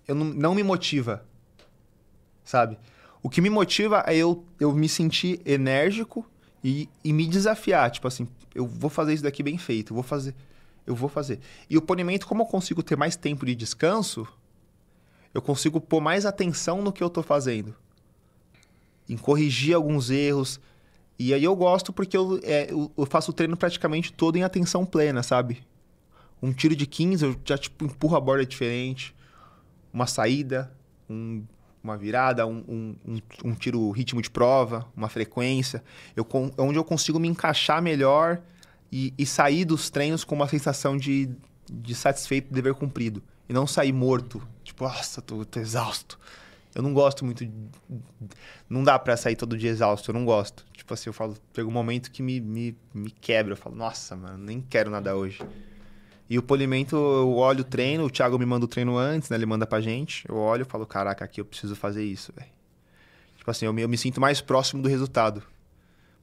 eu 0.07 0.15
não, 0.15 0.27
não 0.27 0.55
me 0.55 0.63
motiva. 0.63 1.27
Sabe? 2.45 2.79
O 3.25 3.29
que 3.29 3.41
me 3.41 3.51
motiva 3.51 4.05
é 4.07 4.17
eu, 4.17 4.45
eu 4.61 4.73
me 4.73 4.89
sentir 4.89 5.41
enérgico 5.45 6.25
e, 6.63 6.89
e 7.03 7.13
me 7.13 7.27
desafiar. 7.27 7.91
Tipo 7.91 8.07
assim, 8.07 8.29
eu 8.55 8.69
vou 8.69 8.89
fazer 8.89 9.15
isso 9.15 9.25
daqui 9.25 9.43
bem 9.43 9.59
feito, 9.59 9.91
eu 9.93 9.95
vou 9.97 10.05
fazer. 10.05 10.33
Eu 10.87 10.95
vou 10.95 11.09
fazer. 11.09 11.41
E 11.69 11.77
o 11.77 11.83
polimento, 11.83 12.29
como 12.29 12.43
eu 12.43 12.47
consigo 12.47 12.85
ter 12.85 12.97
mais 12.97 13.17
tempo 13.17 13.45
de 13.45 13.57
descanso, 13.57 14.29
eu 15.35 15.43
consigo 15.43 15.81
pôr 15.81 16.01
mais 16.01 16.25
atenção 16.25 16.81
no 16.83 16.93
que 16.93 17.03
eu 17.03 17.11
tô 17.11 17.21
fazendo 17.21 17.75
em 19.09 19.17
corrigir 19.17 19.75
alguns 19.75 20.11
erros. 20.11 20.61
E 21.19 21.33
aí 21.33 21.45
eu 21.45 21.55
gosto 21.55 21.93
porque 21.93 22.17
eu, 22.17 22.41
é, 22.43 22.69
eu 22.71 23.07
faço 23.07 23.31
o 23.31 23.35
treino 23.35 23.57
praticamente 23.57 24.13
todo 24.13 24.37
em 24.37 24.43
atenção 24.43 24.85
plena, 24.85 25.23
sabe? 25.23 25.63
Um 26.43 26.53
tiro 26.53 26.75
de 26.75 26.87
15, 26.87 27.25
eu 27.25 27.37
já 27.45 27.57
tipo 27.57 27.85
empurro 27.85 28.17
a 28.17 28.21
borda 28.21 28.45
diferente. 28.45 29.15
Uma 29.93 30.07
saída, 30.07 30.73
um 31.09 31.45
uma 31.85 31.99
virada, 31.99 32.47
um, 32.47 32.65
um, 33.07 33.21
um, 33.45 33.55
tiro 33.55 33.91
ritmo 33.91 34.23
de 34.23 34.31
prova, 34.31 34.91
uma 34.97 35.11
frequência. 35.11 35.85
Eu, 36.17 36.27
onde 36.57 36.79
eu 36.79 36.83
consigo 36.83 37.21
me 37.21 37.29
encaixar 37.29 37.83
melhor 37.83 38.41
e, 38.91 39.13
e 39.19 39.27
sair 39.27 39.67
dos 39.67 39.91
treinos 39.91 40.25
com 40.25 40.35
uma 40.35 40.49
sensação 40.49 40.97
de, 40.97 41.29
de 41.71 41.95
satisfeito, 41.95 42.53
dever 42.53 42.75
cumprido. 42.75 43.23
E 43.47 43.53
não 43.53 43.67
sair 43.67 43.93
morto. 43.93 44.43
Tipo, 44.63 44.85
nossa, 44.85 45.21
tô, 45.21 45.45
tô 45.45 45.61
exausto. 45.61 46.19
Eu 46.75 46.83
não 46.83 46.93
gosto 46.93 47.25
muito. 47.25 47.47
Não 48.69 48.83
dá 48.83 48.99
para 48.99 49.17
sair 49.17 49.37
todo 49.37 49.57
dia 49.57 49.71
exausto, 49.71 50.11
eu 50.11 50.15
não 50.15 50.25
gosto. 50.25 50.65
Tipo 50.73 50.93
assim, 50.93 51.09
eu 51.09 51.13
falo, 51.13 51.37
pega 51.53 51.69
um 51.69 51.73
momento 51.73 52.11
que 52.11 52.23
me, 52.23 52.41
me, 52.41 52.77
me 52.93 53.11
quebra. 53.11 53.53
Eu 53.53 53.57
falo, 53.57 53.77
nossa, 53.77 54.17
mano, 54.17 54.39
nem 54.39 54.61
quero 54.61 54.91
nada 54.91 55.15
hoje. 55.15 55.41
E 56.29 56.39
o 56.39 56.43
polimento, 56.43 56.97
eu 56.97 57.37
olho 57.37 57.61
o 57.61 57.65
treino, 57.65 58.05
o 58.05 58.11
Thiago 58.11 58.39
me 58.39 58.47
manda 58.47 58.65
o 58.65 58.69
treino 58.69 58.97
antes, 58.97 59.31
né? 59.31 59.37
Ele 59.37 59.47
manda 59.47 59.67
pra 59.67 59.81
gente. 59.81 60.25
Eu 60.29 60.37
olho 60.37 60.63
e 60.63 60.65
falo, 60.65 60.85
caraca, 60.87 61.25
aqui 61.25 61.41
eu 61.41 61.45
preciso 61.45 61.77
fazer 61.77 62.03
isso, 62.03 62.33
velho. 62.35 62.51
Tipo 63.37 63.51
assim, 63.51 63.67
eu 63.67 63.73
me, 63.73 63.83
eu 63.83 63.89
me, 63.89 63.99
sinto 63.99 64.21
mais 64.21 64.41
próximo 64.41 64.83
do 64.83 64.89
resultado. 64.89 65.43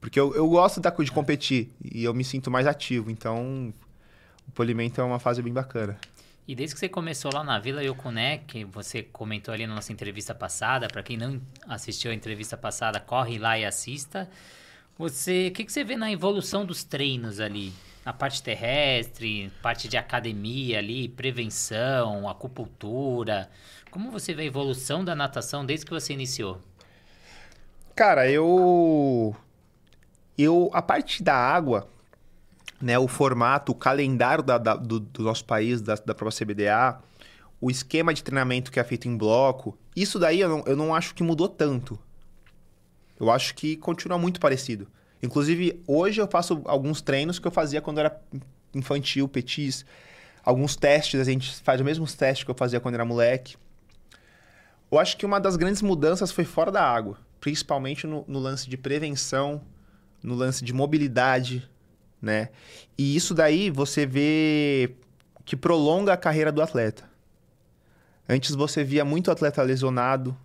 Porque 0.02 0.20
eu, 0.20 0.34
eu 0.36 0.50
gosto 0.50 0.82
da, 0.82 0.90
de 0.90 1.12
competir 1.12 1.72
e 1.84 2.04
eu 2.04 2.14
me 2.14 2.24
sinto 2.24 2.50
mais 2.50 2.66
ativo. 2.66 3.12
Então, 3.12 3.72
o 4.48 4.52
polimento 4.52 5.00
é 5.00 5.04
uma 5.04 5.20
fase 5.20 5.42
bem 5.42 5.54
bacana. 5.54 5.98
E 6.52 6.56
desde 6.56 6.76
que 6.76 6.82
você 6.82 6.90
começou 6.90 7.32
lá 7.34 7.46
na 7.46 7.58
Vila 7.60 7.82
Yokuné, 7.82 8.40
que 8.40 8.66
você 8.66 9.02
comentou 9.02 9.54
ali 9.54 9.66
na 9.66 9.74
nossa 9.74 9.94
entrevista 9.94 10.36
passada, 10.36 10.90
para 10.90 11.02
quem 11.02 11.16
não 11.16 11.42
assistiu 11.66 12.12
a 12.12 12.14
entrevista 12.14 12.58
passada, 12.58 13.00
corre 13.00 13.38
lá 13.38 13.58
e 13.58 13.64
assista. 13.64 14.30
Você, 14.98 15.48
o 15.48 15.52
que, 15.54 15.64
que 15.64 15.72
você 15.72 15.82
vê 15.82 15.96
na 15.96 16.12
evolução 16.12 16.66
dos 16.66 16.84
treinos 16.84 17.40
ali? 17.40 17.72
Na 18.04 18.12
parte 18.12 18.44
terrestre, 18.44 19.50
parte 19.62 19.88
de 19.88 19.96
academia 19.96 20.80
ali, 20.80 21.08
prevenção, 21.08 22.28
acupuntura. 22.28 23.50
Como 23.90 24.12
você 24.12 24.34
vê 24.34 24.42
a 24.42 24.48
evolução 24.48 25.06
da 25.06 25.16
natação 25.16 25.66
desde 25.66 25.86
que 25.86 25.94
você 25.94 26.12
iniciou? 26.12 26.62
Cara, 27.96 28.30
eu 28.30 29.34
eu 30.38 30.70
a 30.74 30.82
parte 30.82 31.24
da 31.24 31.34
água, 31.34 31.88
né, 32.82 32.98
o 32.98 33.08
formato, 33.08 33.72
o 33.72 33.76
calendário 33.76 34.44
da, 34.44 34.58
da, 34.58 34.76
do, 34.76 35.00
do, 35.00 35.24
nosso 35.24 35.46
país, 35.46 35.82
da, 35.82 35.96
da 35.96 36.16
própria 36.16 36.46
CBDA, 36.46 37.00
o 37.60 37.70
esquema 37.70 38.14
de 38.14 38.24
treinamento 38.24 38.72
que 38.72 38.80
é 38.80 38.84
feito 38.84 39.08
em 39.08 39.16
bloco, 39.16 39.78
isso 39.96 40.18
daí 40.18 40.40
eu 40.42 40.50
não, 40.50 40.64
eu 40.66 40.76
não 40.76 40.96
acho 40.96 41.14
que 41.14 41.22
mudou 41.22 41.48
tanto. 41.48 42.00
Eu 43.20 43.30
acho 43.30 43.54
que 43.54 43.76
continua 43.76 44.18
muito 44.18 44.40
parecido. 44.40 44.88
Inclusive, 45.22 45.82
hoje 45.86 46.20
eu 46.20 46.28
faço 46.28 46.62
alguns 46.66 47.02
treinos 47.02 47.38
que 47.38 47.48
eu 47.48 47.52
fazia 47.52 47.82
quando 47.82 48.00
era 48.00 48.20
infantil, 48.74 49.28
petis. 49.28 49.86
Alguns 50.44 50.76
testes, 50.76 51.20
a 51.20 51.24
gente 51.24 51.56
faz 51.62 51.80
os 51.80 51.86
mesmos 51.86 52.16
testes 52.16 52.44
que 52.44 52.50
eu 52.50 52.56
fazia 52.56 52.80
quando 52.80 52.96
era 52.96 53.06
moleque. 53.06 53.56
Eu 54.92 54.98
acho 54.98 55.16
que 55.16 55.26
uma 55.26 55.40
das 55.40 55.56
grandes 55.56 55.84
mudanças 55.84 56.32
foi 56.32 56.44
fora 56.44 56.72
da 56.72 56.84
água, 56.84 57.18
principalmente 57.40 58.08
no, 58.08 58.26
no 58.28 58.40
lance 58.40 58.68
de 58.68 58.76
prevenção, 58.76 59.62
no 60.24 60.36
lance 60.36 60.66
de 60.66 60.74
mobilidade, 60.74 61.70
né? 62.22 62.50
E 62.98 63.16
isso 63.16 63.34
daí 63.34 63.70
você 63.70 64.06
vê 64.06 64.96
que 65.44 65.56
prolonga 65.56 66.14
a 66.14 66.18
carreira 66.18 66.52
do 66.52 66.62
atleta. 66.62 67.10
Antes 68.30 68.56
você 68.56 68.84
via 68.84 69.04
muito 69.04 69.32
atleta 69.32 69.62
lesionado, 69.62 70.38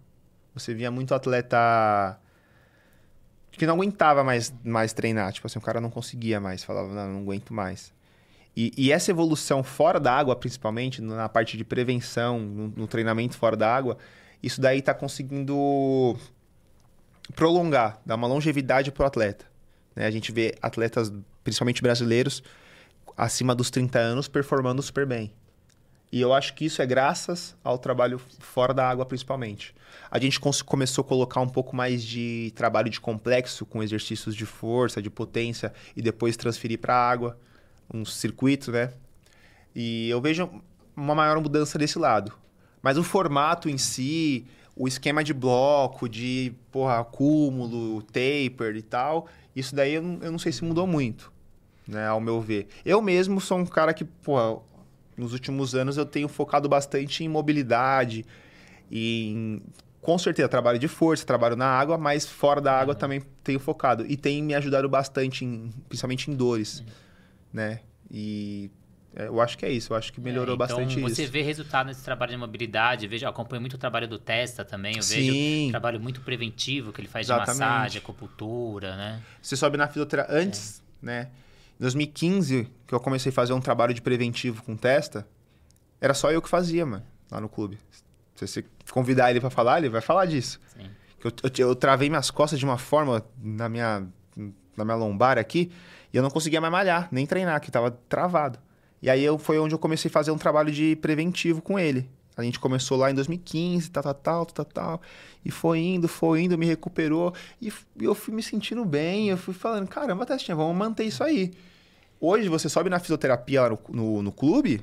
você 0.54 0.74
via 0.74 0.90
muito 0.90 1.14
atleta 1.14 2.18
que 3.56 3.66
não 3.66 3.74
aguentava 3.74 4.22
mais, 4.22 4.52
mais 4.62 4.92
treinar. 4.92 5.32
Tipo 5.32 5.46
assim, 5.46 5.58
o 5.58 5.62
cara 5.62 5.80
não 5.80 5.90
conseguia 5.90 6.40
mais, 6.40 6.62
falava, 6.62 6.92
não, 6.92 7.14
não 7.14 7.20
aguento 7.20 7.52
mais. 7.52 7.92
E, 8.56 8.72
e, 8.76 8.92
essa 8.92 9.10
evolução 9.10 9.62
fora 9.62 10.00
da 10.00 10.12
água, 10.12 10.34
principalmente, 10.34 11.02
na 11.02 11.28
parte 11.28 11.58
de 11.58 11.64
prevenção, 11.64 12.38
no, 12.38 12.68
no 12.68 12.86
treinamento 12.86 13.36
fora 13.36 13.56
da 13.56 13.74
água, 13.74 13.98
isso 14.42 14.60
daí 14.60 14.78
está 14.78 14.94
conseguindo 14.94 16.16
prolongar, 17.34 18.00
dar 18.04 18.14
uma 18.14 18.26
longevidade 18.26 18.90
para 18.90 19.04
o 19.04 19.06
atleta. 19.06 19.44
Né? 19.94 20.06
A 20.06 20.10
gente 20.10 20.32
vê 20.32 20.54
atletas, 20.62 21.12
principalmente 21.46 21.80
brasileiros, 21.80 22.42
acima 23.16 23.54
dos 23.54 23.70
30 23.70 24.00
anos, 24.00 24.26
performando 24.26 24.82
super 24.82 25.06
bem. 25.06 25.32
E 26.10 26.20
eu 26.20 26.34
acho 26.34 26.54
que 26.54 26.64
isso 26.64 26.82
é 26.82 26.86
graças 26.86 27.54
ao 27.62 27.78
trabalho 27.78 28.20
fora 28.40 28.74
da 28.74 28.88
água, 28.88 29.06
principalmente. 29.06 29.72
A 30.10 30.18
gente 30.18 30.40
começou 30.40 31.04
a 31.04 31.06
colocar 31.06 31.40
um 31.40 31.48
pouco 31.48 31.76
mais 31.76 32.02
de 32.02 32.52
trabalho 32.56 32.90
de 32.90 33.00
complexo, 33.00 33.64
com 33.64 33.80
exercícios 33.80 34.34
de 34.34 34.44
força, 34.44 35.00
de 35.00 35.08
potência, 35.08 35.72
e 35.96 36.02
depois 36.02 36.36
transferir 36.36 36.80
para 36.80 36.96
a 36.96 37.10
água, 37.10 37.38
um 37.94 38.04
circuito, 38.04 38.72
né? 38.72 38.92
E 39.72 40.08
eu 40.10 40.20
vejo 40.20 40.50
uma 40.96 41.14
maior 41.14 41.40
mudança 41.40 41.78
desse 41.78 41.96
lado. 41.96 42.32
Mas 42.82 42.98
o 42.98 43.04
formato 43.04 43.68
em 43.68 43.78
si, 43.78 44.46
o 44.74 44.88
esquema 44.88 45.22
de 45.22 45.32
bloco, 45.32 46.08
de 46.08 46.52
porra, 46.72 46.98
acúmulo, 46.98 48.02
taper 48.02 48.74
e 48.74 48.82
tal, 48.82 49.28
isso 49.54 49.74
daí 49.76 49.94
eu 49.94 50.02
não, 50.02 50.18
eu 50.22 50.32
não 50.32 50.38
sei 50.38 50.52
se 50.52 50.62
mudou 50.64 50.86
muito, 50.86 51.32
né, 51.86 52.06
ao 52.06 52.20
meu 52.20 52.40
ver. 52.40 52.68
Eu 52.84 53.00
mesmo 53.00 53.40
sou 53.40 53.58
um 53.58 53.66
cara 53.66 53.94
que, 53.94 54.04
porra, 54.04 54.60
nos 55.16 55.32
últimos 55.32 55.74
anos 55.74 55.96
eu 55.96 56.04
tenho 56.04 56.28
focado 56.28 56.68
bastante 56.68 57.24
em 57.24 57.28
mobilidade, 57.28 58.24
em 58.90 59.62
com 60.00 60.16
certeza 60.18 60.48
trabalho 60.48 60.78
de 60.78 60.86
força, 60.86 61.26
trabalho 61.26 61.56
na 61.56 61.66
água, 61.66 61.98
mas 61.98 62.26
fora 62.26 62.60
da 62.60 62.72
água 62.72 62.94
uhum. 62.94 63.00
também 63.00 63.22
tenho 63.42 63.58
focado 63.58 64.06
e 64.06 64.16
tem 64.16 64.40
me 64.40 64.54
ajudado 64.54 64.88
bastante, 64.88 65.44
em, 65.44 65.72
principalmente 65.88 66.30
em 66.30 66.34
dores, 66.34 66.78
uhum. 66.78 66.86
né? 67.54 67.80
E 68.08 68.70
é, 69.16 69.26
eu 69.26 69.40
acho 69.40 69.58
que 69.58 69.66
é 69.66 69.70
isso, 69.72 69.92
eu 69.92 69.96
acho 69.96 70.12
que 70.12 70.20
melhorou 70.20 70.52
é, 70.52 70.54
então 70.54 70.58
bastante 70.58 71.00
você 71.00 71.22
isso. 71.22 71.22
Você 71.22 71.26
vê 71.26 71.42
resultado 71.42 71.86
nesse 71.86 72.04
trabalho 72.04 72.30
de 72.30 72.36
mobilidade, 72.36 73.08
vejo, 73.08 73.26
acompanho 73.26 73.60
muito 73.60 73.74
o 73.74 73.78
trabalho 73.78 74.06
do 74.06 74.16
Testa 74.16 74.64
também, 74.64 74.94
eu 74.96 75.02
Sim. 75.02 75.14
vejo 75.14 75.66
um 75.66 75.70
trabalho 75.70 75.98
muito 75.98 76.20
preventivo 76.20 76.92
que 76.92 77.00
ele 77.00 77.08
faz 77.08 77.26
Exatamente. 77.26 77.54
de 77.54 77.58
massagem, 77.58 77.98
acupuntura, 77.98 78.94
né? 78.94 79.20
Você 79.42 79.56
sobe 79.56 79.76
na 79.76 79.88
fisioterapia 79.88 80.36
antes, 80.36 80.82
é. 81.02 81.06
né? 81.06 81.30
Em 81.78 81.82
2015, 81.82 82.68
que 82.86 82.94
eu 82.94 83.00
comecei 83.00 83.30
a 83.30 83.32
fazer 83.32 83.52
um 83.52 83.60
trabalho 83.60 83.92
de 83.92 84.00
preventivo 84.00 84.62
com 84.62 84.76
Testa, 84.76 85.26
era 86.00 86.14
só 86.14 86.30
eu 86.30 86.40
que 86.40 86.48
fazia, 86.48 86.86
mano, 86.86 87.04
lá 87.30 87.40
no 87.40 87.48
clube. 87.48 87.78
Se 88.34 88.46
você 88.46 88.64
convidar 88.90 89.30
ele 89.30 89.40
para 89.40 89.50
falar, 89.50 89.78
ele 89.78 89.88
vai 89.88 90.00
falar 90.00 90.26
disso. 90.26 90.60
Sim. 90.76 90.88
Eu, 91.22 91.32
eu, 91.42 91.68
eu 91.68 91.74
travei 91.74 92.08
minhas 92.08 92.30
costas 92.30 92.58
de 92.58 92.64
uma 92.64 92.78
forma 92.78 93.24
na 93.38 93.68
minha, 93.68 94.06
na 94.76 94.84
minha 94.84 94.96
lombar 94.96 95.38
aqui, 95.38 95.70
e 96.12 96.16
eu 96.16 96.22
não 96.22 96.30
conseguia 96.30 96.60
mais 96.60 96.72
malhar, 96.72 97.08
nem 97.10 97.26
treinar, 97.26 97.60
que 97.60 97.70
tava 97.70 97.90
travado. 98.08 98.58
E 99.02 99.10
aí 99.10 99.22
eu, 99.24 99.38
foi 99.38 99.58
onde 99.58 99.74
eu 99.74 99.78
comecei 99.78 100.08
a 100.08 100.12
fazer 100.12 100.30
um 100.30 100.38
trabalho 100.38 100.70
de 100.70 100.96
preventivo 100.96 101.60
com 101.60 101.78
ele. 101.78 102.08
A 102.36 102.42
gente 102.42 102.60
começou 102.60 102.98
lá 102.98 103.10
em 103.10 103.14
2015, 103.14 103.90
tal, 103.90 104.02
tal, 104.02 104.14
tal, 104.14 104.46
tal, 104.46 104.64
tal. 104.64 105.02
E 105.42 105.50
foi 105.50 105.78
indo, 105.78 106.06
foi 106.06 106.42
indo, 106.42 106.58
me 106.58 106.66
recuperou. 106.66 107.32
E 107.62 107.72
eu 107.98 108.14
fui 108.14 108.34
me 108.34 108.42
sentindo 108.42 108.84
bem. 108.84 109.30
Eu 109.30 109.38
fui 109.38 109.54
falando, 109.54 109.88
caramba, 109.88 110.26
Testinha, 110.26 110.54
vamos 110.54 110.76
manter 110.76 111.04
isso 111.04 111.24
aí. 111.24 111.54
Hoje, 112.20 112.48
você 112.48 112.68
sobe 112.68 112.90
na 112.90 112.98
fisioterapia 112.98 113.62
lá 113.62 113.70
no, 113.70 113.78
no, 113.88 114.22
no 114.22 114.32
clube, 114.32 114.82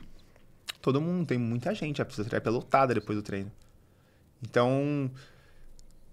todo 0.81 0.99
mundo, 0.99 1.27
tem 1.27 1.37
muita 1.37 1.75
gente. 1.75 2.01
A 2.01 2.05
fisioterapia 2.05 2.49
é 2.49 2.53
lotada 2.53 2.93
depois 2.93 3.15
do 3.17 3.21
treino. 3.21 3.51
Então, 4.41 5.11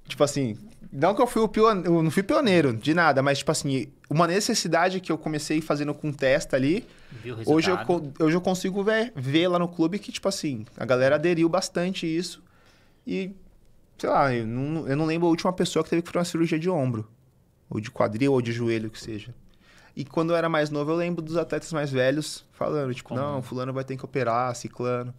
Tipo 0.07 0.25
assim, 0.25 0.57
não 0.93 1.15
que 1.15 1.23
eu 1.23 1.27
fui 1.27 1.41
o 1.41 1.49
pioneiro, 1.49 1.95
eu 1.95 2.03
não 2.03 2.11
fui 2.11 2.23
pioneiro 2.23 2.73
de 2.77 2.93
nada, 2.95 3.23
mas 3.23 3.39
tipo 3.39 3.51
assim, 3.53 3.87
uma 4.09 4.27
necessidade 4.27 5.01
que 5.01 5.13
eu 5.13 5.17
comecei 5.17 5.61
fazendo 5.61 5.95
com 5.95 6.13
testa 6.13 6.57
ali, 6.57 6.85
hoje 7.47 7.71
eu, 7.71 7.79
hoje 8.19 8.37
eu 8.37 8.41
consigo 8.41 8.83
ver, 8.83 9.13
ver 9.15 9.47
lá 9.47 9.59
no 9.59 9.69
clube 9.69 9.99
que, 9.99 10.11
tipo 10.11 10.29
assim, 10.29 10.67
a 10.77 10.85
galera 10.85 11.15
aderiu 11.15 11.49
bastante 11.49 12.07
isso. 12.07 12.43
E, 13.07 13.31
sei 13.97 14.11
lá, 14.11 14.35
eu 14.35 14.47
não, 14.47 14.89
eu 14.89 14.97
não 14.97 15.07
lembro 15.07 15.29
a 15.29 15.31
última 15.31 15.53
pessoa 15.53 15.85
que 15.85 15.91
teve 15.91 16.03
que 16.03 16.09
fazer 16.09 16.19
uma 16.19 16.25
cirurgia 16.25 16.59
de 16.59 16.69
ombro, 16.69 17.09
ou 17.69 17.81
de 17.81 17.91
quadril, 17.91 18.33
ou 18.33 18.43
de 18.43 18.51
joelho, 18.51 18.91
que 18.91 19.01
seja. 19.01 19.33
E 19.95 20.05
quando 20.05 20.31
eu 20.31 20.37
era 20.37 20.49
mais 20.49 20.71
novo, 20.71 20.91
eu 20.91 20.97
lembro 20.97 21.23
dos 21.23 21.37
atletas 21.37 21.73
mais 21.73 21.91
velhos 21.91 22.45
falando, 22.53 22.93
tipo, 22.95 23.11
Como? 23.11 23.21
não, 23.21 23.43
fulano 23.43 23.73
vai 23.73 23.85
ter 23.85 23.97
que 23.97 24.05
operar, 24.05 24.55
ciclano. 24.57 25.15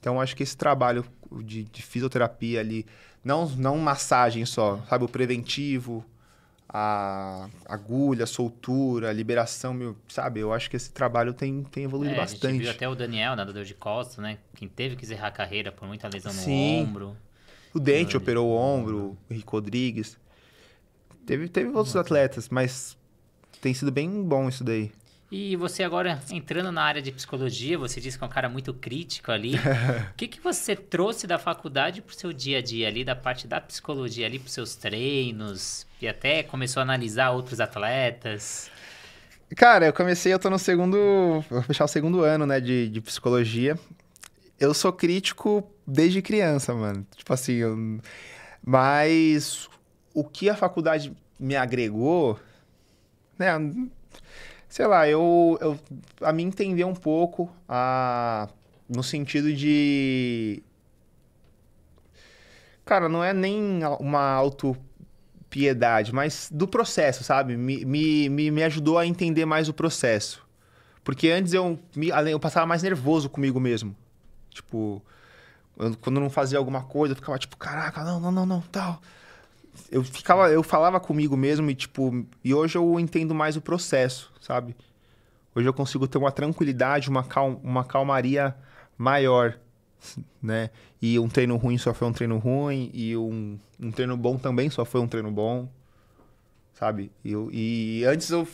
Então, 0.00 0.20
acho 0.20 0.34
que 0.34 0.42
esse 0.42 0.56
trabalho 0.56 1.04
de, 1.44 1.64
de 1.64 1.82
fisioterapia 1.82 2.60
ali, 2.60 2.86
não, 3.24 3.48
não 3.50 3.78
massagem 3.78 4.44
só, 4.46 4.78
sabe? 4.88 5.04
O 5.04 5.08
preventivo, 5.08 6.04
a 6.68 7.48
agulha, 7.66 8.24
a 8.24 8.26
soltura, 8.26 9.10
a 9.10 9.12
liberação, 9.12 9.74
meu, 9.74 9.96
sabe? 10.08 10.40
Eu 10.40 10.52
acho 10.52 10.70
que 10.70 10.76
esse 10.76 10.90
trabalho 10.90 11.34
tem, 11.34 11.62
tem 11.64 11.84
evoluído 11.84 12.14
é, 12.14 12.16
bastante. 12.16 12.46
A 12.46 12.50
gente 12.52 12.62
viu 12.62 12.70
até 12.70 12.88
o 12.88 12.94
Daniel, 12.94 13.36
nadador 13.36 13.64
de 13.64 13.74
costas, 13.74 14.18
né? 14.18 14.38
Quem 14.54 14.68
teve 14.68 14.96
que 14.96 15.04
encerrar 15.04 15.28
a 15.28 15.32
carreira 15.32 15.72
por 15.72 15.86
muita 15.86 16.08
lesão 16.08 16.32
Sim. 16.32 16.76
no 16.78 16.88
ombro. 16.88 17.16
O 17.74 17.78
Dente 17.78 18.16
operou 18.16 18.48
o 18.48 18.56
ombro, 18.56 19.16
o 19.28 19.32
Henrique 19.32 19.50
Rodrigues. 19.50 20.18
Teve, 21.26 21.48
teve 21.48 21.70
outros 21.70 21.94
atletas, 21.94 22.48
mas 22.48 22.96
tem 23.60 23.74
sido 23.74 23.92
bem 23.92 24.22
bom 24.22 24.48
isso 24.48 24.64
daí. 24.64 24.90
E 25.30 25.54
você 25.54 25.84
agora 25.84 26.20
entrando 26.30 26.72
na 26.72 26.82
área 26.82 27.00
de 27.00 27.12
psicologia, 27.12 27.78
você 27.78 28.00
disse 28.00 28.18
que 28.18 28.24
é 28.24 28.26
um 28.26 28.30
cara 28.30 28.48
muito 28.48 28.74
crítico 28.74 29.30
ali. 29.30 29.54
o 30.10 30.14
que, 30.16 30.26
que 30.26 30.40
você 30.40 30.74
trouxe 30.74 31.24
da 31.24 31.38
faculdade 31.38 32.02
para 32.02 32.12
o 32.12 32.18
seu 32.18 32.32
dia 32.32 32.58
a 32.58 32.62
dia 32.62 32.88
ali, 32.88 33.04
da 33.04 33.14
parte 33.14 33.46
da 33.46 33.60
psicologia 33.60 34.26
ali 34.26 34.40
para 34.40 34.48
os 34.48 34.52
seus 34.52 34.74
treinos? 34.74 35.86
E 36.02 36.08
até 36.08 36.42
começou 36.42 36.80
a 36.80 36.82
analisar 36.82 37.30
outros 37.30 37.60
atletas? 37.60 38.68
Cara, 39.54 39.86
eu 39.86 39.92
comecei, 39.92 40.32
eu 40.32 40.38
tô 40.38 40.50
no 40.50 40.58
segundo. 40.58 41.44
Vou 41.48 41.62
fechar 41.62 41.84
o 41.84 41.88
segundo 41.88 42.22
ano, 42.22 42.44
né, 42.44 42.60
de, 42.60 42.88
de 42.88 43.00
psicologia. 43.00 43.78
eu 44.58 44.74
sou 44.74 44.92
crítico 44.92 45.64
desde 45.86 46.20
criança, 46.20 46.74
mano. 46.74 47.06
Tipo 47.14 47.32
assim, 47.32 47.54
eu... 47.54 48.00
mas 48.64 49.68
o 50.12 50.24
que 50.24 50.50
a 50.50 50.56
faculdade 50.56 51.12
me 51.38 51.54
agregou, 51.54 52.38
né? 53.38 53.52
Sei 54.70 54.86
lá, 54.86 55.06
eu, 55.08 55.58
eu 55.60 55.78
a 56.22 56.32
mim 56.32 56.44
entender 56.44 56.84
um 56.84 56.94
pouco 56.94 57.50
a 57.68 58.48
no 58.88 59.02
sentido 59.02 59.52
de 59.52 60.62
cara, 62.84 63.08
não 63.08 63.22
é 63.22 63.32
nem 63.32 63.80
uma 63.98 64.20
auto 64.20 64.76
piedade, 65.50 66.14
mas 66.14 66.48
do 66.52 66.68
processo, 66.68 67.24
sabe? 67.24 67.56
Me, 67.56 67.84
me, 67.84 68.50
me 68.50 68.62
ajudou 68.62 68.96
a 68.96 69.04
entender 69.04 69.44
mais 69.44 69.68
o 69.68 69.74
processo. 69.74 70.46
Porque 71.02 71.28
antes 71.28 71.52
eu, 71.52 71.78
me, 71.96 72.08
eu 72.30 72.38
passava 72.38 72.66
mais 72.66 72.82
nervoso 72.82 73.28
comigo 73.28 73.58
mesmo. 73.58 73.96
Tipo, 74.50 75.02
quando 76.00 76.20
não 76.20 76.30
fazia 76.30 76.58
alguma 76.58 76.82
coisa, 76.84 77.12
eu 77.12 77.16
ficava 77.16 77.38
tipo, 77.38 77.56
caraca, 77.56 78.04
não, 78.04 78.20
não, 78.20 78.30
não, 78.30 78.46
não, 78.46 78.60
tal. 78.72 79.02
Eu 79.90 80.02
ficava, 80.02 80.50
eu 80.50 80.62
falava 80.62 80.98
comigo 80.98 81.36
mesmo 81.36 81.70
e 81.70 81.74
tipo, 81.74 82.26
e 82.42 82.52
hoje 82.52 82.76
eu 82.76 82.98
entendo 82.98 83.34
mais 83.34 83.56
o 83.56 83.60
processo, 83.60 84.32
sabe? 84.40 84.74
Hoje 85.54 85.68
eu 85.68 85.74
consigo 85.74 86.06
ter 86.06 86.18
uma 86.18 86.32
tranquilidade, 86.32 87.08
uma, 87.08 87.24
cal, 87.24 87.60
uma 87.62 87.84
calmaria 87.84 88.54
maior, 88.96 89.58
né? 90.42 90.70
E 91.00 91.18
um 91.18 91.28
treino 91.28 91.56
ruim 91.56 91.78
só 91.78 91.94
foi 91.94 92.08
um 92.08 92.12
treino 92.12 92.38
ruim, 92.38 92.90
e 92.92 93.16
um, 93.16 93.58
um 93.78 93.90
treino 93.90 94.16
bom 94.16 94.36
também 94.36 94.70
só 94.70 94.84
foi 94.84 95.00
um 95.00 95.08
treino 95.08 95.30
bom, 95.30 95.68
sabe? 96.74 97.10
E, 97.24 97.32
eu, 97.32 97.48
e 97.52 98.04
antes 98.04 98.30
eu 98.30 98.46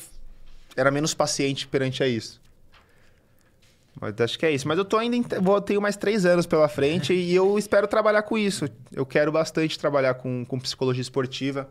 era 0.76 0.90
menos 0.90 1.14
paciente 1.14 1.66
perante 1.66 2.02
a 2.02 2.08
isso. 2.08 2.40
Mas 4.00 4.14
acho 4.20 4.38
que 4.38 4.44
é 4.44 4.50
isso. 4.50 4.68
Mas 4.68 4.78
eu 4.78 4.84
tô 4.84 4.98
ainda. 4.98 5.40
Vou, 5.40 5.60
tenho 5.60 5.80
mais 5.80 5.96
três 5.96 6.26
anos 6.26 6.46
pela 6.46 6.68
frente 6.68 7.14
e 7.14 7.34
eu 7.34 7.58
espero 7.58 7.86
trabalhar 7.86 8.22
com 8.22 8.36
isso. 8.36 8.68
Eu 8.92 9.06
quero 9.06 9.32
bastante 9.32 9.78
trabalhar 9.78 10.14
com, 10.14 10.44
com 10.44 10.58
psicologia 10.58 11.00
esportiva. 11.00 11.68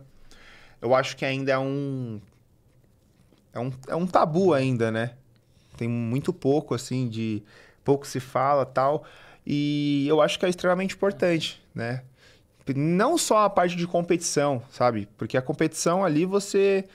Eu 0.82 0.96
acho 0.96 1.16
que 1.16 1.24
ainda 1.24 1.52
é 1.52 1.58
um. 1.58 2.20
É 3.54 3.60
um, 3.60 3.72
é 3.90 3.96
um 3.96 4.08
tabu 4.08 4.54
ainda, 4.54 4.92
né? 4.92 5.12
Tem 5.78 5.88
muito 5.88 6.34
pouco, 6.34 6.74
assim, 6.74 7.08
de. 7.08 7.44
Pouco 7.84 8.08
se 8.08 8.20
fala 8.20 8.66
tal. 8.66 9.06
E 9.46 10.06
eu 10.08 10.22
acho 10.22 10.40
que 10.40 10.46
é 10.46 10.50
extremamente 10.50 10.96
importante, 10.96 11.64
né? 11.74 12.02
Não 12.76 13.16
só 13.16 13.46
a 13.46 13.50
parte 13.50 13.76
de 13.76 13.86
competição, 13.86 14.64
sabe? 14.72 15.08
Porque 15.18 15.38
a 15.38 15.42
competição 15.42 16.04
ali 16.04 16.26
você 16.26 16.86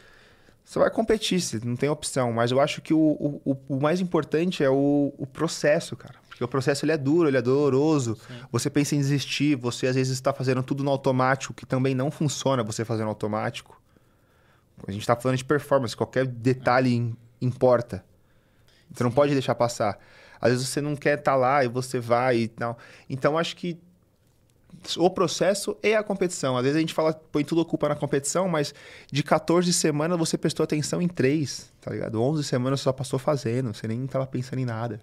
você 0.70 0.78
vai 0.78 0.88
competir, 0.88 1.40
você 1.40 1.58
não 1.64 1.74
tem 1.74 1.88
opção. 1.88 2.32
Mas 2.32 2.52
eu 2.52 2.60
acho 2.60 2.80
que 2.80 2.94
o, 2.94 3.00
o, 3.44 3.56
o 3.68 3.80
mais 3.80 4.00
importante 4.00 4.62
é 4.62 4.70
o, 4.70 5.12
o, 5.18 5.26
processo, 5.26 5.96
cara. 5.96 6.14
Porque 6.28 6.44
o 6.44 6.46
processo 6.46 6.84
ele 6.84 6.92
é 6.92 6.96
duro, 6.96 7.26
ele 7.26 7.36
é 7.36 7.42
doloroso. 7.42 8.14
Sim. 8.14 8.34
Você 8.52 8.70
pensa 8.70 8.94
em 8.94 8.98
desistir, 8.98 9.56
você 9.56 9.88
às 9.88 9.96
vezes 9.96 10.12
está 10.12 10.32
fazendo 10.32 10.62
tudo 10.62 10.84
no 10.84 10.90
automático, 10.92 11.52
que 11.52 11.66
também 11.66 11.92
não 11.92 12.08
funciona 12.08 12.62
você 12.62 12.84
fazendo 12.84 13.08
automático. 13.08 13.82
A 14.86 14.92
gente 14.92 15.00
está 15.00 15.16
falando 15.16 15.38
de 15.38 15.44
performance, 15.44 15.96
qualquer 15.96 16.24
detalhe 16.24 17.16
importa. 17.42 18.04
Você 18.92 19.02
não 19.02 19.10
pode 19.10 19.32
deixar 19.32 19.56
passar. 19.56 19.98
Às 20.40 20.52
vezes 20.52 20.68
você 20.68 20.80
não 20.80 20.94
quer 20.94 21.18
estar 21.18 21.32
tá 21.32 21.36
lá 21.36 21.64
e 21.64 21.68
você 21.68 21.98
vai 21.98 22.36
e 22.36 22.48
tal. 22.48 22.78
Então 23.08 23.36
acho 23.36 23.56
que 23.56 23.76
o 24.96 25.10
processo 25.10 25.76
e 25.82 25.94
a 25.94 26.02
competição. 26.02 26.56
Às 26.56 26.62
vezes 26.62 26.76
a 26.76 26.80
gente 26.80 26.94
fala, 26.94 27.12
põe 27.12 27.44
tudo 27.44 27.60
a 27.60 27.64
culpa 27.64 27.88
na 27.88 27.94
competição, 27.94 28.48
mas 28.48 28.74
de 29.10 29.22
14 29.22 29.72
semanas 29.72 30.18
você 30.18 30.38
prestou 30.38 30.64
atenção 30.64 31.00
em 31.00 31.08
3, 31.08 31.72
tá 31.80 31.90
ligado? 31.90 32.20
11 32.20 32.44
semanas 32.44 32.80
você 32.80 32.84
só 32.84 32.92
passou 32.92 33.18
fazendo, 33.18 33.72
você 33.72 33.86
nem 33.86 34.04
estava 34.04 34.26
pensando 34.26 34.58
em 34.60 34.64
nada. 34.64 35.00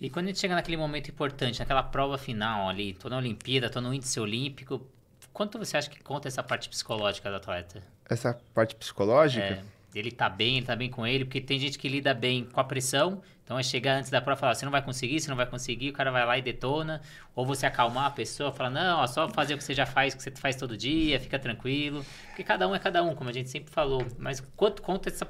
E 0.00 0.08
quando 0.08 0.26
a 0.26 0.28
gente 0.28 0.38
chega 0.38 0.54
naquele 0.54 0.76
momento 0.76 1.10
importante, 1.10 1.58
naquela 1.58 1.82
prova 1.82 2.16
final 2.16 2.68
ali, 2.68 2.94
tô 2.94 3.08
na 3.08 3.16
Olimpíada, 3.16 3.68
tô 3.68 3.80
no 3.80 3.92
índice 3.92 4.20
olímpico, 4.20 4.86
quanto 5.32 5.58
você 5.58 5.76
acha 5.76 5.90
que 5.90 6.00
conta 6.02 6.28
essa 6.28 6.42
parte 6.42 6.68
psicológica 6.68 7.28
do 7.30 7.36
atleta? 7.36 7.82
Essa 8.08 8.38
parte 8.54 8.76
psicológica? 8.76 9.44
É, 9.44 9.62
ele 9.94 10.12
tá 10.12 10.28
bem, 10.28 10.58
ele 10.58 10.66
tá 10.66 10.76
bem 10.76 10.88
com 10.88 11.06
ele, 11.06 11.24
porque 11.24 11.40
tem 11.40 11.58
gente 11.58 11.78
que 11.78 11.88
lida 11.88 12.14
bem 12.14 12.44
com 12.44 12.60
a 12.60 12.64
pressão 12.64 13.20
então 13.48 13.58
é 13.58 13.62
chegar 13.62 13.94
antes 13.94 14.10
da 14.10 14.20
prova 14.20 14.38
e 14.38 14.40
falar, 14.40 14.54
você 14.54 14.66
não 14.66 14.70
vai 14.70 14.82
conseguir, 14.82 15.18
você 15.18 15.30
não 15.30 15.36
vai 15.36 15.46
conseguir, 15.46 15.88
o 15.88 15.92
cara 15.94 16.10
vai 16.10 16.26
lá 16.26 16.36
e 16.36 16.42
detona. 16.42 17.00
Ou 17.34 17.46
você 17.46 17.64
acalmar 17.64 18.04
a 18.04 18.10
pessoa, 18.10 18.52
falar, 18.52 18.68
não, 18.68 18.98
ó, 18.98 19.06
só 19.06 19.26
fazer 19.26 19.54
o 19.54 19.56
que 19.56 19.64
você 19.64 19.72
já 19.72 19.86
faz, 19.86 20.12
o 20.12 20.18
que 20.18 20.22
você 20.22 20.30
faz 20.32 20.54
todo 20.54 20.76
dia, 20.76 21.18
fica 21.18 21.38
tranquilo. 21.38 22.04
Porque 22.26 22.44
cada 22.44 22.68
um 22.68 22.74
é 22.74 22.78
cada 22.78 23.02
um, 23.02 23.14
como 23.14 23.30
a 23.30 23.32
gente 23.32 23.48
sempre 23.48 23.72
falou. 23.72 24.06
Mas 24.18 24.40
quanto 24.54 24.82
conta 24.82 25.08
essa. 25.08 25.26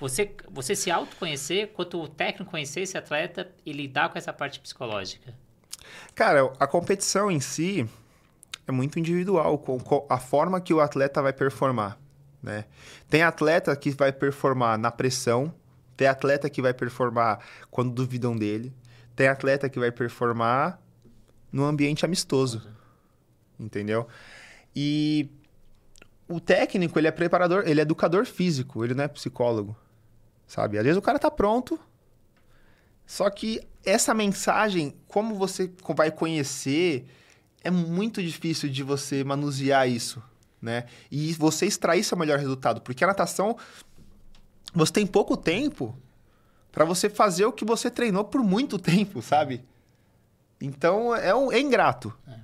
Você, 0.00 0.34
você 0.50 0.74
se 0.74 0.90
autoconhecer, 0.90 1.68
quanto 1.68 2.02
o 2.02 2.08
técnico 2.08 2.50
conhecer 2.50 2.80
esse 2.80 2.98
atleta 2.98 3.48
e 3.64 3.72
lidar 3.72 4.08
com 4.08 4.18
essa 4.18 4.32
parte 4.32 4.58
psicológica? 4.58 5.32
Cara, 6.16 6.52
a 6.58 6.66
competição 6.66 7.30
em 7.30 7.38
si 7.38 7.88
é 8.66 8.72
muito 8.72 8.98
individual, 8.98 9.56
com 9.56 10.04
a 10.10 10.18
forma 10.18 10.60
que 10.60 10.74
o 10.74 10.80
atleta 10.80 11.22
vai 11.22 11.32
performar. 11.32 11.96
Né? 12.42 12.64
Tem 13.08 13.22
atleta 13.22 13.76
que 13.76 13.90
vai 13.90 14.10
performar 14.10 14.76
na 14.76 14.90
pressão, 14.90 15.54
tem 15.96 16.06
atleta 16.06 16.50
que 16.50 16.60
vai 16.60 16.74
performar 16.74 17.40
quando 17.70 17.92
duvidam 17.92 18.36
dele. 18.36 18.72
Tem 19.14 19.28
atleta 19.28 19.68
que 19.68 19.78
vai 19.78 19.90
performar 19.90 20.78
no 21.50 21.64
ambiente 21.64 22.04
amistoso. 22.04 22.68
Entendeu? 23.58 24.06
E 24.74 25.30
o 26.28 26.38
técnico, 26.38 26.98
ele 26.98 27.08
é 27.08 27.10
preparador, 27.10 27.64
ele 27.66 27.80
é 27.80 27.82
educador 27.82 28.26
físico, 28.26 28.84
ele 28.84 28.94
não 28.94 29.04
é 29.04 29.08
psicólogo. 29.08 29.74
Sabe? 30.46 30.78
Às 30.78 30.84
vezes 30.84 30.98
o 30.98 31.02
cara 31.02 31.18
tá 31.18 31.30
pronto. 31.30 31.78
Só 33.06 33.30
que 33.30 33.60
essa 33.84 34.12
mensagem, 34.12 34.94
como 35.06 35.36
você 35.36 35.70
vai 35.94 36.10
conhecer, 36.10 37.06
é 37.62 37.70
muito 37.70 38.22
difícil 38.22 38.68
de 38.68 38.82
você 38.82 39.24
manusear 39.24 39.88
isso, 39.88 40.22
né? 40.60 40.86
E 41.10 41.32
você 41.34 41.66
extrair 41.66 42.02
seu 42.02 42.18
melhor 42.18 42.38
resultado, 42.38 42.80
porque 42.80 43.04
a 43.04 43.06
natação 43.06 43.56
você 44.76 44.92
tem 44.92 45.06
pouco 45.06 45.36
tempo 45.36 45.96
para 46.70 46.84
você 46.84 47.08
fazer 47.08 47.46
o 47.46 47.52
que 47.52 47.64
você 47.64 47.90
treinou 47.90 48.24
por 48.24 48.42
muito 48.42 48.78
tempo, 48.80 49.22
sabe? 49.22 49.64
Então 50.60 51.14
é, 51.16 51.34
um, 51.34 51.50
é 51.50 51.58
ingrato. 51.58 52.12
É. 52.28 52.36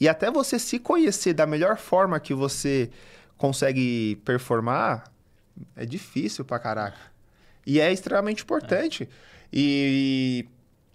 E 0.00 0.08
até 0.08 0.30
você 0.30 0.58
se 0.58 0.78
conhecer 0.78 1.34
da 1.34 1.46
melhor 1.46 1.76
forma 1.76 2.18
que 2.18 2.32
você 2.32 2.90
consegue 3.36 4.16
performar, 4.24 5.04
é 5.76 5.84
difícil 5.84 6.44
pra 6.44 6.58
caraca. 6.58 6.98
E 7.66 7.78
é 7.78 7.92
extremamente 7.92 8.42
importante. 8.42 9.04
É. 9.04 9.06
E, 9.52 10.46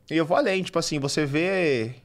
e 0.10 0.18
eu 0.18 0.26
vou 0.26 0.36
além, 0.36 0.64
tipo 0.64 0.80
assim, 0.80 0.98
você 1.00 1.26
vê 1.26 1.96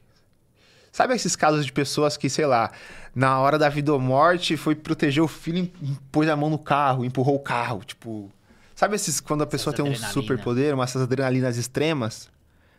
Sabe 0.92 1.14
esses 1.14 1.36
casos 1.36 1.64
de 1.64 1.72
pessoas 1.72 2.16
que, 2.16 2.28
sei 2.28 2.46
lá, 2.46 2.72
na 3.14 3.38
hora 3.38 3.58
da 3.58 3.68
vida 3.68 3.92
ou 3.92 4.00
morte 4.00 4.56
foi 4.56 4.74
proteger 4.74 5.22
o 5.22 5.28
filho 5.28 5.70
e 5.82 5.96
pôs 6.10 6.28
a 6.28 6.36
mão 6.36 6.50
no 6.50 6.58
carro, 6.58 7.04
empurrou 7.04 7.36
o 7.36 7.40
carro, 7.40 7.82
tipo. 7.84 8.30
Sabe 8.74 8.96
esses 8.96 9.20
quando 9.20 9.42
a 9.42 9.46
pessoa 9.46 9.74
tem 9.74 9.84
um 9.84 9.94
superpoder, 9.94 10.74
umas 10.74 10.96
adrenalinas 10.96 11.56
extremas? 11.56 12.30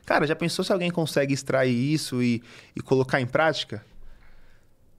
Cara, 0.06 0.26
já 0.26 0.36
pensou 0.36 0.65
se 0.65 0.74
alguém 0.74 0.89
consegue 0.89 1.34
extrair 1.34 1.71
isso 1.71 2.24
e, 2.24 2.41
e 2.76 2.82
colocar 2.82 3.21
em 3.21 3.28
prática? 3.28 3.86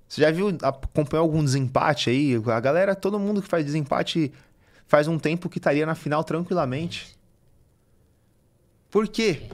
Você 0.09 0.20
já 0.20 0.31
viu, 0.31 0.57
acompanhou 0.62 1.25
algum 1.25 1.42
desempate 1.42 2.09
aí? 2.09 2.40
A 2.46 2.61
galera, 2.61 2.94
todo 2.94 3.18
mundo 3.18 3.42
que 3.42 3.48
faz 3.48 3.64
desempate 3.64 4.33
faz 4.87 5.09
um 5.09 5.18
tempo 5.18 5.48
que 5.48 5.59
estaria 5.59 5.85
na 5.85 5.94
final 5.94 6.22
tranquilamente. 6.22 7.16
Por 8.90 9.09
quê? 9.09 9.48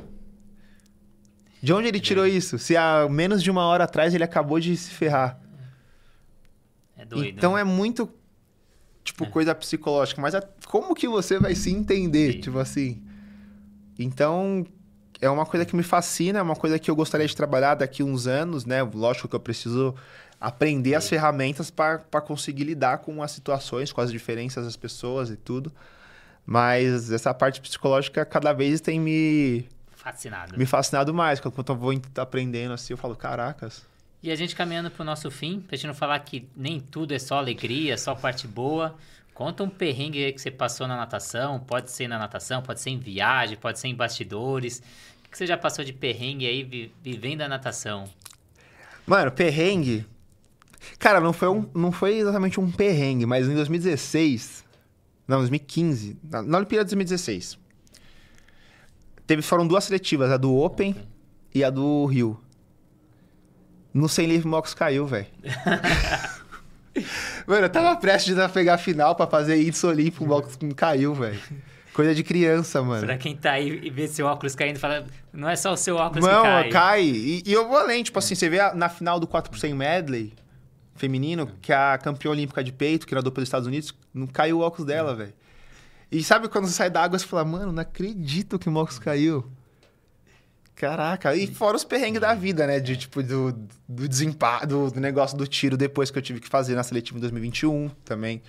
De 1.62 1.72
onde 1.72 1.88
ele 1.88 2.00
tirou 2.00 2.26
isso? 2.26 2.58
Se 2.58 2.76
há 2.76 3.08
menos 3.10 3.42
de 3.42 3.50
uma 3.50 3.64
hora 3.64 3.84
atrás 3.84 4.14
ele 4.14 4.24
acabou 4.24 4.60
de 4.60 4.76
se 4.76 4.90
ferrar. 4.90 5.40
É 6.96 7.04
doido. 7.04 7.36
Então 7.36 7.54
né? 7.54 7.62
é 7.62 7.64
muito, 7.64 8.08
tipo, 9.02 9.24
é. 9.24 9.26
coisa 9.28 9.54
psicológica. 9.54 10.20
Mas 10.20 10.34
é, 10.34 10.40
como 10.66 10.94
que 10.94 11.08
você 11.08 11.38
vai 11.38 11.54
se 11.54 11.70
entender, 11.70 12.34
Sim. 12.34 12.40
tipo 12.40 12.58
assim? 12.58 13.02
Então, 13.98 14.64
é 15.20 15.28
uma 15.28 15.44
coisa 15.44 15.66
que 15.66 15.74
me 15.74 15.82
fascina, 15.82 16.38
é 16.38 16.42
uma 16.42 16.56
coisa 16.56 16.78
que 16.78 16.90
eu 16.90 16.94
gostaria 16.94 17.26
de 17.26 17.34
trabalhar 17.34 17.74
daqui 17.74 18.02
uns 18.02 18.26
anos, 18.26 18.64
né? 18.64 18.82
Lógico 18.82 19.28
que 19.28 19.34
eu 19.34 19.40
preciso 19.40 19.94
aprender 20.40 20.90
Sim. 20.90 20.96
as 20.96 21.08
ferramentas 21.08 21.70
para 21.70 22.20
conseguir 22.20 22.64
lidar 22.64 22.98
com 22.98 23.20
as 23.22 23.32
situações, 23.32 23.92
com 23.92 24.00
as 24.00 24.12
diferenças 24.12 24.64
das 24.64 24.76
pessoas 24.76 25.30
e 25.30 25.36
tudo. 25.36 25.72
Mas 26.46 27.10
essa 27.10 27.34
parte 27.34 27.60
psicológica 27.60 28.24
cada 28.24 28.52
vez 28.52 28.80
tem 28.80 28.98
me 28.98 29.68
fascinado. 29.98 30.56
Me 30.56 30.64
fascinado 30.64 31.12
mais, 31.12 31.40
quando 31.40 31.54
eu 31.68 31.76
vou 31.76 31.92
aprendendo 32.16 32.72
assim, 32.72 32.92
eu 32.92 32.96
falo, 32.96 33.16
caracas. 33.16 33.84
E 34.22 34.30
a 34.30 34.36
gente 34.36 34.54
caminhando 34.54 34.90
pro 34.90 35.04
nosso 35.04 35.30
fim, 35.30 35.60
pra 35.60 35.76
gente 35.76 35.86
não 35.86 35.94
falar 35.94 36.18
que 36.20 36.48
nem 36.56 36.80
tudo 36.80 37.14
é 37.14 37.18
só 37.18 37.38
alegria, 37.38 37.96
só 37.98 38.14
parte 38.14 38.46
boa. 38.48 38.96
Conta 39.34 39.62
um 39.62 39.68
perrengue 39.68 40.24
aí 40.24 40.32
que 40.32 40.40
você 40.40 40.50
passou 40.50 40.88
na 40.88 40.96
natação, 40.96 41.60
pode 41.60 41.90
ser 41.90 42.08
na 42.08 42.18
natação, 42.18 42.60
pode 42.62 42.80
ser 42.80 42.90
em 42.90 42.98
viagem, 42.98 43.56
pode 43.56 43.78
ser 43.78 43.88
em 43.88 43.94
bastidores. 43.94 44.82
O 45.24 45.30
que 45.30 45.38
você 45.38 45.46
já 45.46 45.56
passou 45.56 45.84
de 45.84 45.92
perrengue 45.92 46.46
aí 46.46 46.90
vivendo 47.02 47.42
a 47.42 47.48
natação? 47.48 48.04
Mano, 49.06 49.30
perrengue. 49.30 50.04
Cara, 50.98 51.20
não 51.20 51.32
foi, 51.32 51.48
um, 51.48 51.68
não 51.74 51.92
foi 51.92 52.18
exatamente 52.18 52.58
um 52.58 52.70
perrengue, 52.70 53.26
mas 53.26 53.48
em 53.48 53.54
2016. 53.54 54.64
Não, 55.26 55.38
2015. 55.38 56.16
Na, 56.24 56.42
na 56.42 56.58
Olimpíada 56.58 56.84
de 56.84 56.94
2016 56.96 57.67
teve, 59.28 59.42
foram 59.42 59.64
duas 59.66 59.84
seletivas, 59.84 60.30
a 60.32 60.36
do 60.36 60.52
Open, 60.56 60.96
e 61.54 61.62
a 61.62 61.70
do 61.70 62.04
Rio. 62.06 62.40
No 63.94 64.08
sem 64.08 64.26
livre, 64.26 64.48
o 64.48 64.52
óculos 64.52 64.74
caiu, 64.74 65.06
velho. 65.06 65.26
Mano, 67.46 67.66
eu 67.66 67.70
tava 67.70 67.96
prestes 67.96 68.38
a 68.38 68.48
pegar 68.48 68.74
a 68.74 68.78
final 68.78 69.14
pra 69.14 69.26
fazer 69.26 69.56
isso 69.56 69.86
olímpico, 69.86 70.24
o 70.24 70.30
óculos 70.32 70.58
não 70.60 70.70
caiu, 70.72 71.14
velho. 71.14 71.40
Coisa 71.94 72.14
de 72.14 72.22
criança, 72.22 72.82
mano. 72.82 73.06
Pra 73.06 73.16
quem 73.16 73.36
tá 73.36 73.52
aí 73.52 73.80
e 73.82 73.90
vê 73.90 74.06
seu 74.06 74.26
óculos 74.26 74.54
caindo, 74.54 74.78
fala, 74.78 75.06
não 75.32 75.48
é 75.48 75.56
só 75.56 75.72
o 75.72 75.76
seu 75.76 75.96
óculos 75.96 76.24
Não, 76.26 76.42
que 76.42 76.48
cai. 76.48 76.68
cai. 76.70 77.02
E, 77.04 77.42
e 77.46 77.52
eu 77.52 77.66
vou 77.68 77.78
além, 77.78 78.02
tipo 78.02 78.18
assim, 78.18 78.34
você 78.34 78.48
vê 78.48 78.60
a- 78.60 78.74
na 78.74 78.88
final 78.88 79.18
do 79.18 79.26
4 79.26 79.50
por 79.50 79.58
100 79.58 79.74
medley 79.74 80.32
feminino, 80.94 81.50
que 81.62 81.72
a 81.72 81.96
campeã 81.98 82.30
olímpica 82.30 82.62
de 82.62 82.72
peito, 82.72 83.06
que 83.06 83.14
nadou 83.14 83.32
pelos 83.32 83.48
Estados 83.48 83.66
Unidos, 83.66 83.94
não 84.12 84.26
caiu 84.26 84.58
o 84.58 84.62
óculos 84.62 84.86
dela, 84.86 85.14
velho. 85.14 85.32
E 86.10 86.22
sabe 86.22 86.48
quando 86.48 86.66
você 86.66 86.72
sai 86.72 86.90
da 86.90 87.02
água, 87.02 87.18
você 87.18 87.26
fala, 87.26 87.44
mano, 87.44 87.72
não 87.72 87.82
acredito 87.82 88.58
que 88.58 88.68
o 88.68 88.74
óculos 88.74 88.98
caiu. 88.98 89.44
Caraca, 90.74 91.34
e 91.34 91.46
fora 91.48 91.76
os 91.76 91.84
perrengues 91.84 92.20
da 92.20 92.34
vida, 92.34 92.66
né? 92.66 92.78
De 92.78 92.96
tipo, 92.96 93.22
do, 93.22 93.52
do 93.88 94.08
desempate, 94.08 94.66
do, 94.66 94.90
do 94.90 95.00
negócio 95.00 95.36
do 95.36 95.46
tiro 95.46 95.76
depois 95.76 96.10
que 96.10 96.18
eu 96.18 96.22
tive 96.22 96.40
que 96.40 96.48
fazer 96.48 96.74
na 96.76 96.84
seletiva 96.84 97.18
em 97.18 97.20
2021 97.20 97.90
também. 98.04 98.40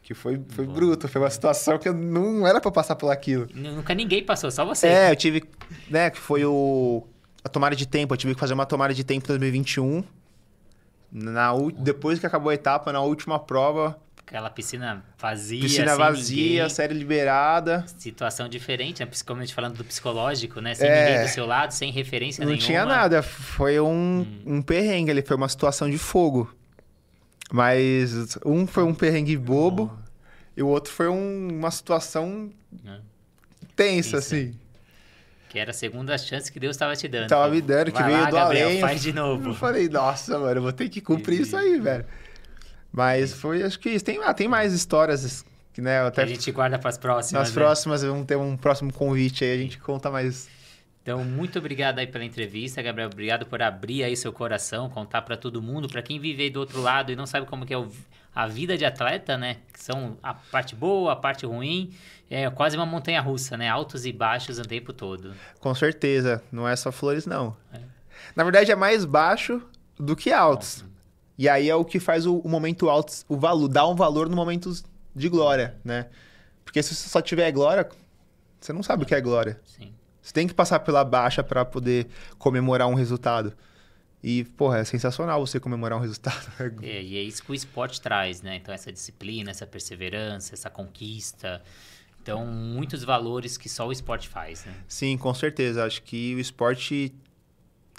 Que 0.00 0.14
foi, 0.14 0.40
foi 0.48 0.66
bruto, 0.66 1.08
foi 1.08 1.20
uma 1.20 1.30
situação 1.30 1.78
que 1.78 1.88
eu 1.88 1.94
não 1.94 2.46
era 2.46 2.60
pra 2.60 2.70
passar 2.70 2.96
por 2.96 3.10
aquilo. 3.10 3.48
Nunca 3.52 3.94
ninguém 3.94 4.24
passou, 4.24 4.50
só 4.50 4.64
você. 4.64 4.86
É, 4.86 5.10
eu 5.10 5.16
tive, 5.16 5.42
né, 5.90 6.10
que 6.10 6.18
foi 6.18 6.44
o 6.44 7.04
a 7.44 7.48
tomada 7.48 7.74
de 7.74 7.86
tempo, 7.86 8.14
eu 8.14 8.18
tive 8.18 8.34
que 8.34 8.40
fazer 8.40 8.54
uma 8.54 8.66
tomada 8.66 8.94
de 8.94 9.02
tempo 9.02 9.26
em 9.26 9.28
2021. 9.28 10.04
Na 11.10 11.52
depois 11.78 12.18
que 12.18 12.26
acabou 12.26 12.50
a 12.50 12.54
etapa, 12.54 12.92
na 12.92 13.00
última 13.00 13.38
prova, 13.38 13.98
Aquela 14.26 14.48
piscina 14.48 15.04
vazia, 15.18 15.60
piscina 15.60 15.88
sem 15.88 15.98
vazia, 15.98 16.52
ninguém. 16.62 16.68
série 16.70 16.94
liberada. 16.94 17.84
Situação 17.98 18.48
diferente, 18.48 19.00
né? 19.00 19.06
Principalmente 19.06 19.52
falando 19.52 19.76
do 19.76 19.84
psicológico, 19.84 20.60
né? 20.60 20.74
Sem 20.74 20.88
É. 20.88 21.04
ninguém 21.10 21.24
do 21.26 21.28
seu 21.28 21.44
lado, 21.44 21.72
sem 21.72 21.90
referência 21.92 22.40
Não 22.42 22.50
nenhuma. 22.50 22.66
tinha 22.66 22.86
nada, 22.86 23.22
foi 23.22 23.78
um, 23.78 24.24
um 24.46 24.62
perrengue 24.62 25.10
ali, 25.10 25.22
foi 25.22 25.36
uma 25.36 25.48
situação 25.48 25.90
de 25.90 25.98
fogo. 25.98 26.50
Mas 27.52 28.38
um 28.46 28.66
foi 28.66 28.82
um 28.84 28.94
perrengue 28.94 29.36
bobo 29.36 29.92
e 30.56 30.62
o 30.62 30.68
outro 30.68 30.90
foi 30.92 31.08
um- 31.08 31.48
uma 31.58 31.70
situação 31.70 32.50
É. 32.86 32.98
tensa, 33.76 34.12
Tensa. 34.12 34.16
assim. 34.18 34.54
Que 35.50 35.58
era 35.58 35.70
a 35.70 35.74
segunda 35.74 36.16
chance 36.16 36.50
que 36.50 36.58
Deus 36.58 36.74
estava 36.76 36.96
te 36.96 37.06
dando. 37.06 37.28
Tava 37.28 37.50
me 37.52 37.60
dando, 37.60 37.92
que 37.92 37.98
"Vai 38.00 38.04
veio 38.10 38.22
lá, 38.22 38.30
do 38.30 38.36
Gabriel, 38.36 38.68
além. 38.68 38.80
faz 38.80 39.02
de 39.02 39.10
Eu 39.10 39.14
novo. 39.14 39.52
falei, 39.52 39.86
nossa, 39.90 40.38
mano, 40.38 40.56
eu 40.58 40.62
vou 40.62 40.72
ter 40.72 40.88
que 40.88 41.02
cumprir 41.02 41.42
isso 41.42 41.54
aí, 41.54 41.78
velho. 41.78 42.06
Mas 42.92 43.32
foi, 43.32 43.62
acho 43.62 43.78
que 43.78 43.90
isso. 43.90 44.04
Tem, 44.04 44.18
ah, 44.22 44.34
tem 44.34 44.46
mais 44.48 44.72
histórias 44.72 45.44
que, 45.72 45.80
né, 45.80 45.98
eu 46.00 46.02
Que 46.04 46.08
até 46.08 46.22
a 46.22 46.26
gente 46.26 46.52
guarda 46.52 46.78
para 46.78 46.90
as 46.90 46.98
próximas. 46.98 47.48
nas 47.48 47.48
né? 47.48 47.54
próximas 47.62 48.02
vamos 48.02 48.26
ter 48.26 48.36
um 48.36 48.56
próximo 48.56 48.92
convite 48.92 49.44
aí, 49.44 49.54
a 49.54 49.58
gente 49.58 49.78
conta 49.78 50.10
mais. 50.10 50.48
Então, 51.02 51.24
muito 51.24 51.58
obrigado 51.58 51.98
aí 51.98 52.06
pela 52.06 52.24
entrevista, 52.24 52.80
Gabriel. 52.80 53.08
Obrigado 53.12 53.44
por 53.46 53.60
abrir 53.60 54.04
aí 54.04 54.16
seu 54.16 54.32
coração, 54.32 54.88
contar 54.88 55.22
para 55.22 55.36
todo 55.36 55.60
mundo, 55.60 55.88
para 55.88 56.00
quem 56.02 56.20
vive 56.20 56.44
aí 56.44 56.50
do 56.50 56.60
outro 56.60 56.80
lado 56.80 57.10
e 57.10 57.16
não 57.16 57.26
sabe 57.26 57.44
como 57.46 57.66
que 57.66 57.74
é 57.74 57.78
o- 57.78 57.88
a 58.34 58.46
vida 58.46 58.78
de 58.78 58.84
atleta, 58.84 59.36
né? 59.36 59.56
Que 59.72 59.82
são 59.82 60.16
a 60.22 60.32
parte 60.34 60.76
boa, 60.76 61.12
a 61.12 61.16
parte 61.16 61.44
ruim. 61.44 61.92
É 62.30 62.48
quase 62.50 62.76
uma 62.76 62.86
montanha 62.86 63.20
russa, 63.20 63.56
né? 63.56 63.68
Altos 63.68 64.06
e 64.06 64.12
baixos 64.12 64.58
o 64.58 64.62
tempo 64.62 64.92
todo. 64.92 65.34
Com 65.58 65.74
certeza, 65.74 66.40
não 66.52 66.68
é 66.68 66.76
só 66.76 66.92
flores, 66.92 67.26
não. 67.26 67.56
É. 67.74 67.80
Na 68.36 68.44
verdade, 68.44 68.70
é 68.70 68.76
mais 68.76 69.04
baixo 69.04 69.60
do 69.98 70.14
que 70.14 70.32
altos. 70.32 70.84
E 71.42 71.48
aí 71.48 71.68
é 71.68 71.74
o 71.74 71.84
que 71.84 71.98
faz 71.98 72.24
o, 72.24 72.36
o 72.36 72.48
momento 72.48 72.88
alto, 72.88 73.12
o 73.28 73.36
valor, 73.36 73.66
dá 73.66 73.84
um 73.84 73.96
valor 73.96 74.28
no 74.28 74.36
momento 74.36 74.72
de 75.12 75.28
glória, 75.28 75.74
né? 75.82 76.06
Porque 76.64 76.80
se 76.80 76.94
você 76.94 77.08
só 77.08 77.20
tiver 77.20 77.50
glória, 77.50 77.88
você 78.60 78.72
não 78.72 78.80
sabe 78.80 79.02
o 79.02 79.06
que 79.06 79.12
é 79.12 79.20
glória. 79.20 79.60
Sim. 79.64 79.92
Você 80.22 80.32
tem 80.32 80.46
que 80.46 80.54
passar 80.54 80.78
pela 80.78 81.04
baixa 81.04 81.42
para 81.42 81.64
poder 81.64 82.06
comemorar 82.38 82.86
um 82.86 82.94
resultado. 82.94 83.52
E, 84.22 84.44
porra, 84.56 84.78
é 84.78 84.84
sensacional 84.84 85.44
você 85.44 85.58
comemorar 85.58 85.98
um 85.98 86.00
resultado. 86.00 86.46
É, 86.80 87.02
e 87.02 87.18
é 87.18 87.22
isso 87.22 87.42
que 87.42 87.50
o 87.50 87.54
esporte 87.56 88.00
traz, 88.00 88.40
né? 88.40 88.54
Então, 88.54 88.72
essa 88.72 88.92
disciplina, 88.92 89.50
essa 89.50 89.66
perseverança, 89.66 90.54
essa 90.54 90.70
conquista. 90.70 91.60
Então, 92.22 92.46
muitos 92.46 93.02
valores 93.02 93.58
que 93.58 93.68
só 93.68 93.88
o 93.88 93.90
esporte 93.90 94.28
faz, 94.28 94.64
né? 94.64 94.72
Sim, 94.86 95.18
com 95.18 95.34
certeza. 95.34 95.84
Acho 95.84 96.04
que 96.04 96.36
o 96.36 96.38
esporte. 96.38 97.12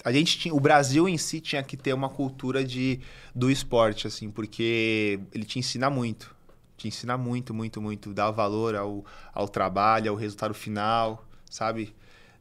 A 0.03 0.11
gente 0.11 0.37
tinha, 0.37 0.53
o 0.53 0.59
Brasil 0.59 1.07
em 1.07 1.17
si 1.17 1.39
tinha 1.39 1.63
que 1.63 1.77
ter 1.77 1.93
uma 1.93 2.09
cultura 2.09 2.63
de, 2.63 2.99
do 3.33 3.49
esporte, 3.49 4.05
assim, 4.05 4.29
porque 4.29 5.19
ele 5.33 5.45
te 5.45 5.59
ensina 5.59 5.89
muito. 5.89 6.35
Te 6.75 6.87
ensina 6.87 7.17
muito, 7.17 7.53
muito, 7.53 7.81
muito. 7.81 8.13
Dá 8.13 8.29
valor 8.29 8.75
ao, 8.75 9.05
ao 9.33 9.47
trabalho, 9.47 10.11
ao 10.11 10.17
resultado 10.17 10.53
final, 10.53 11.25
sabe? 11.49 11.95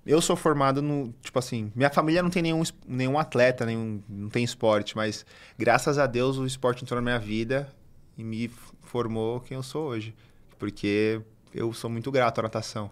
Eu 0.05 0.20
sou 0.20 0.35
formado 0.35 0.83
no. 0.83 1.14
Tipo 1.22 1.38
assim, 1.38 1.70
minha 1.77 1.90
família 1.90 2.22
não 2.22 2.31
tem 2.31 2.42
nenhum, 2.42 2.62
nenhum 2.87 3.18
atleta, 3.18 3.64
nenhum, 3.64 4.03
não 4.09 4.29
tem 4.29 4.42
esporte, 4.42 4.96
mas 4.96 5.25
graças 5.57 5.98
a 5.98 6.07
Deus 6.07 6.38
o 6.38 6.46
esporte 6.46 6.83
entrou 6.83 7.01
na 7.01 7.03
minha 7.03 7.18
vida 7.18 7.72
e 8.18 8.25
me 8.25 8.51
formou 8.83 9.40
quem 9.40 9.57
eu 9.57 9.62
sou 9.62 9.87
hoje. 9.87 10.12
Porque 10.59 11.20
eu 11.55 11.72
sou 11.72 11.88
muito 11.88 12.11
grato 12.11 12.40
à 12.40 12.42
natação. 12.42 12.90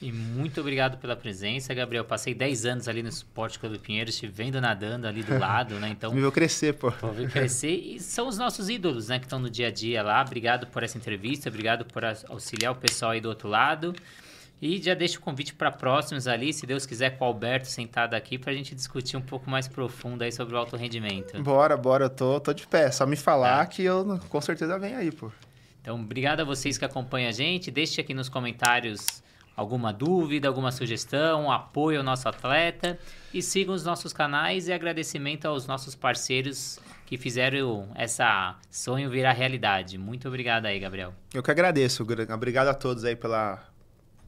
E 0.00 0.12
muito 0.12 0.60
obrigado 0.60 0.96
pela 0.98 1.16
presença, 1.16 1.74
Gabriel. 1.74 2.04
Passei 2.04 2.32
10 2.32 2.64
anos 2.66 2.86
ali 2.88 3.02
no 3.02 3.08
Esporte 3.08 3.58
Clube 3.58 3.78
Pinheiros, 3.80 4.16
te 4.16 4.28
vendo 4.28 4.60
nadando 4.60 5.08
ali 5.08 5.24
do 5.24 5.36
lado, 5.40 5.74
né? 5.80 5.88
Então, 5.88 6.12
Me 6.14 6.20
viu 6.20 6.30
crescer, 6.30 6.74
pô. 6.74 6.90
Vou 6.90 7.12
ver 7.12 7.28
crescer 7.28 7.72
e 7.72 7.98
são 7.98 8.28
os 8.28 8.38
nossos 8.38 8.68
ídolos, 8.68 9.08
né, 9.08 9.18
que 9.18 9.24
estão 9.26 9.40
no 9.40 9.50
dia 9.50 9.66
a 9.66 9.70
dia 9.72 10.02
lá. 10.02 10.22
Obrigado 10.22 10.68
por 10.68 10.84
essa 10.84 10.96
entrevista, 10.96 11.48
obrigado 11.48 11.84
por 11.84 12.04
auxiliar 12.28 12.72
o 12.72 12.76
pessoal 12.76 13.10
aí 13.10 13.20
do 13.20 13.28
outro 13.28 13.48
lado. 13.48 13.92
E 14.62 14.80
já 14.82 14.94
deixo 14.94 15.18
o 15.18 15.20
convite 15.22 15.52
para 15.54 15.70
próximos 15.70 16.26
ali, 16.28 16.52
se 16.52 16.64
Deus 16.66 16.84
quiser, 16.86 17.16
com 17.18 17.24
o 17.24 17.28
Alberto 17.28 17.66
sentado 17.68 18.14
aqui, 18.14 18.36
para 18.38 18.52
a 18.52 18.54
gente 18.54 18.74
discutir 18.74 19.16
um 19.16 19.20
pouco 19.20 19.48
mais 19.50 19.66
profundo 19.68 20.22
aí 20.22 20.30
sobre 20.32 20.54
o 20.54 20.58
alto 20.58 20.76
rendimento. 20.76 21.40
Bora, 21.42 21.76
bora, 21.76 22.04
eu 22.06 22.10
tô, 22.10 22.38
tô 22.40 22.52
de 22.52 22.66
pé. 22.66 22.90
Só 22.92 23.04
me 23.06 23.14
falar 23.16 23.58
Tá. 23.58 23.66
que 23.66 23.82
eu 23.84 24.20
com 24.28 24.40
certeza 24.40 24.78
venho 24.78 24.96
aí, 24.98 25.10
pô. 25.12 25.30
Então, 25.80 26.00
obrigado 26.00 26.40
a 26.40 26.44
vocês 26.44 26.76
que 26.78 26.84
acompanham 26.84 27.28
a 27.28 27.32
gente. 27.32 27.70
Deixe 27.70 28.00
aqui 28.00 28.12
nos 28.12 28.28
comentários 28.28 29.22
alguma 29.58 29.92
dúvida, 29.92 30.46
alguma 30.48 30.70
sugestão, 30.70 31.50
apoio 31.50 31.98
ao 31.98 32.04
nosso 32.04 32.28
atleta. 32.28 32.98
E 33.34 33.42
sigam 33.42 33.74
os 33.74 33.84
nossos 33.84 34.12
canais 34.12 34.68
e 34.68 34.72
agradecimento 34.72 35.46
aos 35.46 35.66
nossos 35.66 35.94
parceiros 35.94 36.78
que 37.04 37.18
fizeram 37.18 37.88
essa 37.94 38.56
sonho 38.70 39.10
virar 39.10 39.32
realidade. 39.32 39.98
Muito 39.98 40.28
obrigado 40.28 40.66
aí, 40.66 40.78
Gabriel. 40.78 41.12
Eu 41.34 41.42
que 41.42 41.50
agradeço. 41.50 42.04
gra- 42.04 42.32
Obrigado 42.34 42.68
a 42.68 42.74
todos 42.74 43.04
aí 43.04 43.16
pela, 43.16 43.62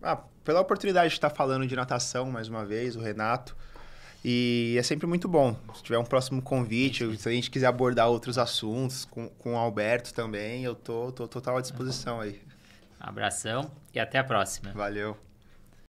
ah, 0.03 0.19
pela 0.45 0.61
oportunidade 0.61 1.09
de 1.09 1.15
estar 1.15 1.31
falando 1.31 1.67
de 1.67 1.77
natação 1.77 2.31
mais 2.31 2.49
uma 2.49 2.65
vez, 2.67 2.97
o 2.97 3.01
Renato. 3.01 3.57
E 4.25 4.77
é 4.79 4.83
sempre 4.83 5.07
muito 5.07 5.27
bom. 5.29 5.57
Se 5.75 5.83
tiver 5.83 5.99
um 5.99 6.05
próximo 6.05 6.43
convite, 6.43 7.17
se 7.17 7.27
a 7.29 7.33
gente 7.33 7.51
quiser 7.51 7.67
abordar 7.69 8.09
outros 8.09 8.37
assuntos 8.37 9.07
com, 9.07 9.29
com 9.29 9.55
o 9.55 9.57
Alberto 9.57 10.13
também, 10.13 10.63
eu 10.65 10.75
tô, 10.75 11.11
tô 11.13 11.27
total 11.27 11.57
à 11.57 11.61
disposição 11.63 12.21
aí. 12.21 12.39
Abração 13.01 13.71
e 13.95 13.99
até 13.99 14.19
a 14.19 14.25
próxima. 14.25 14.73
Valeu. 14.73 15.17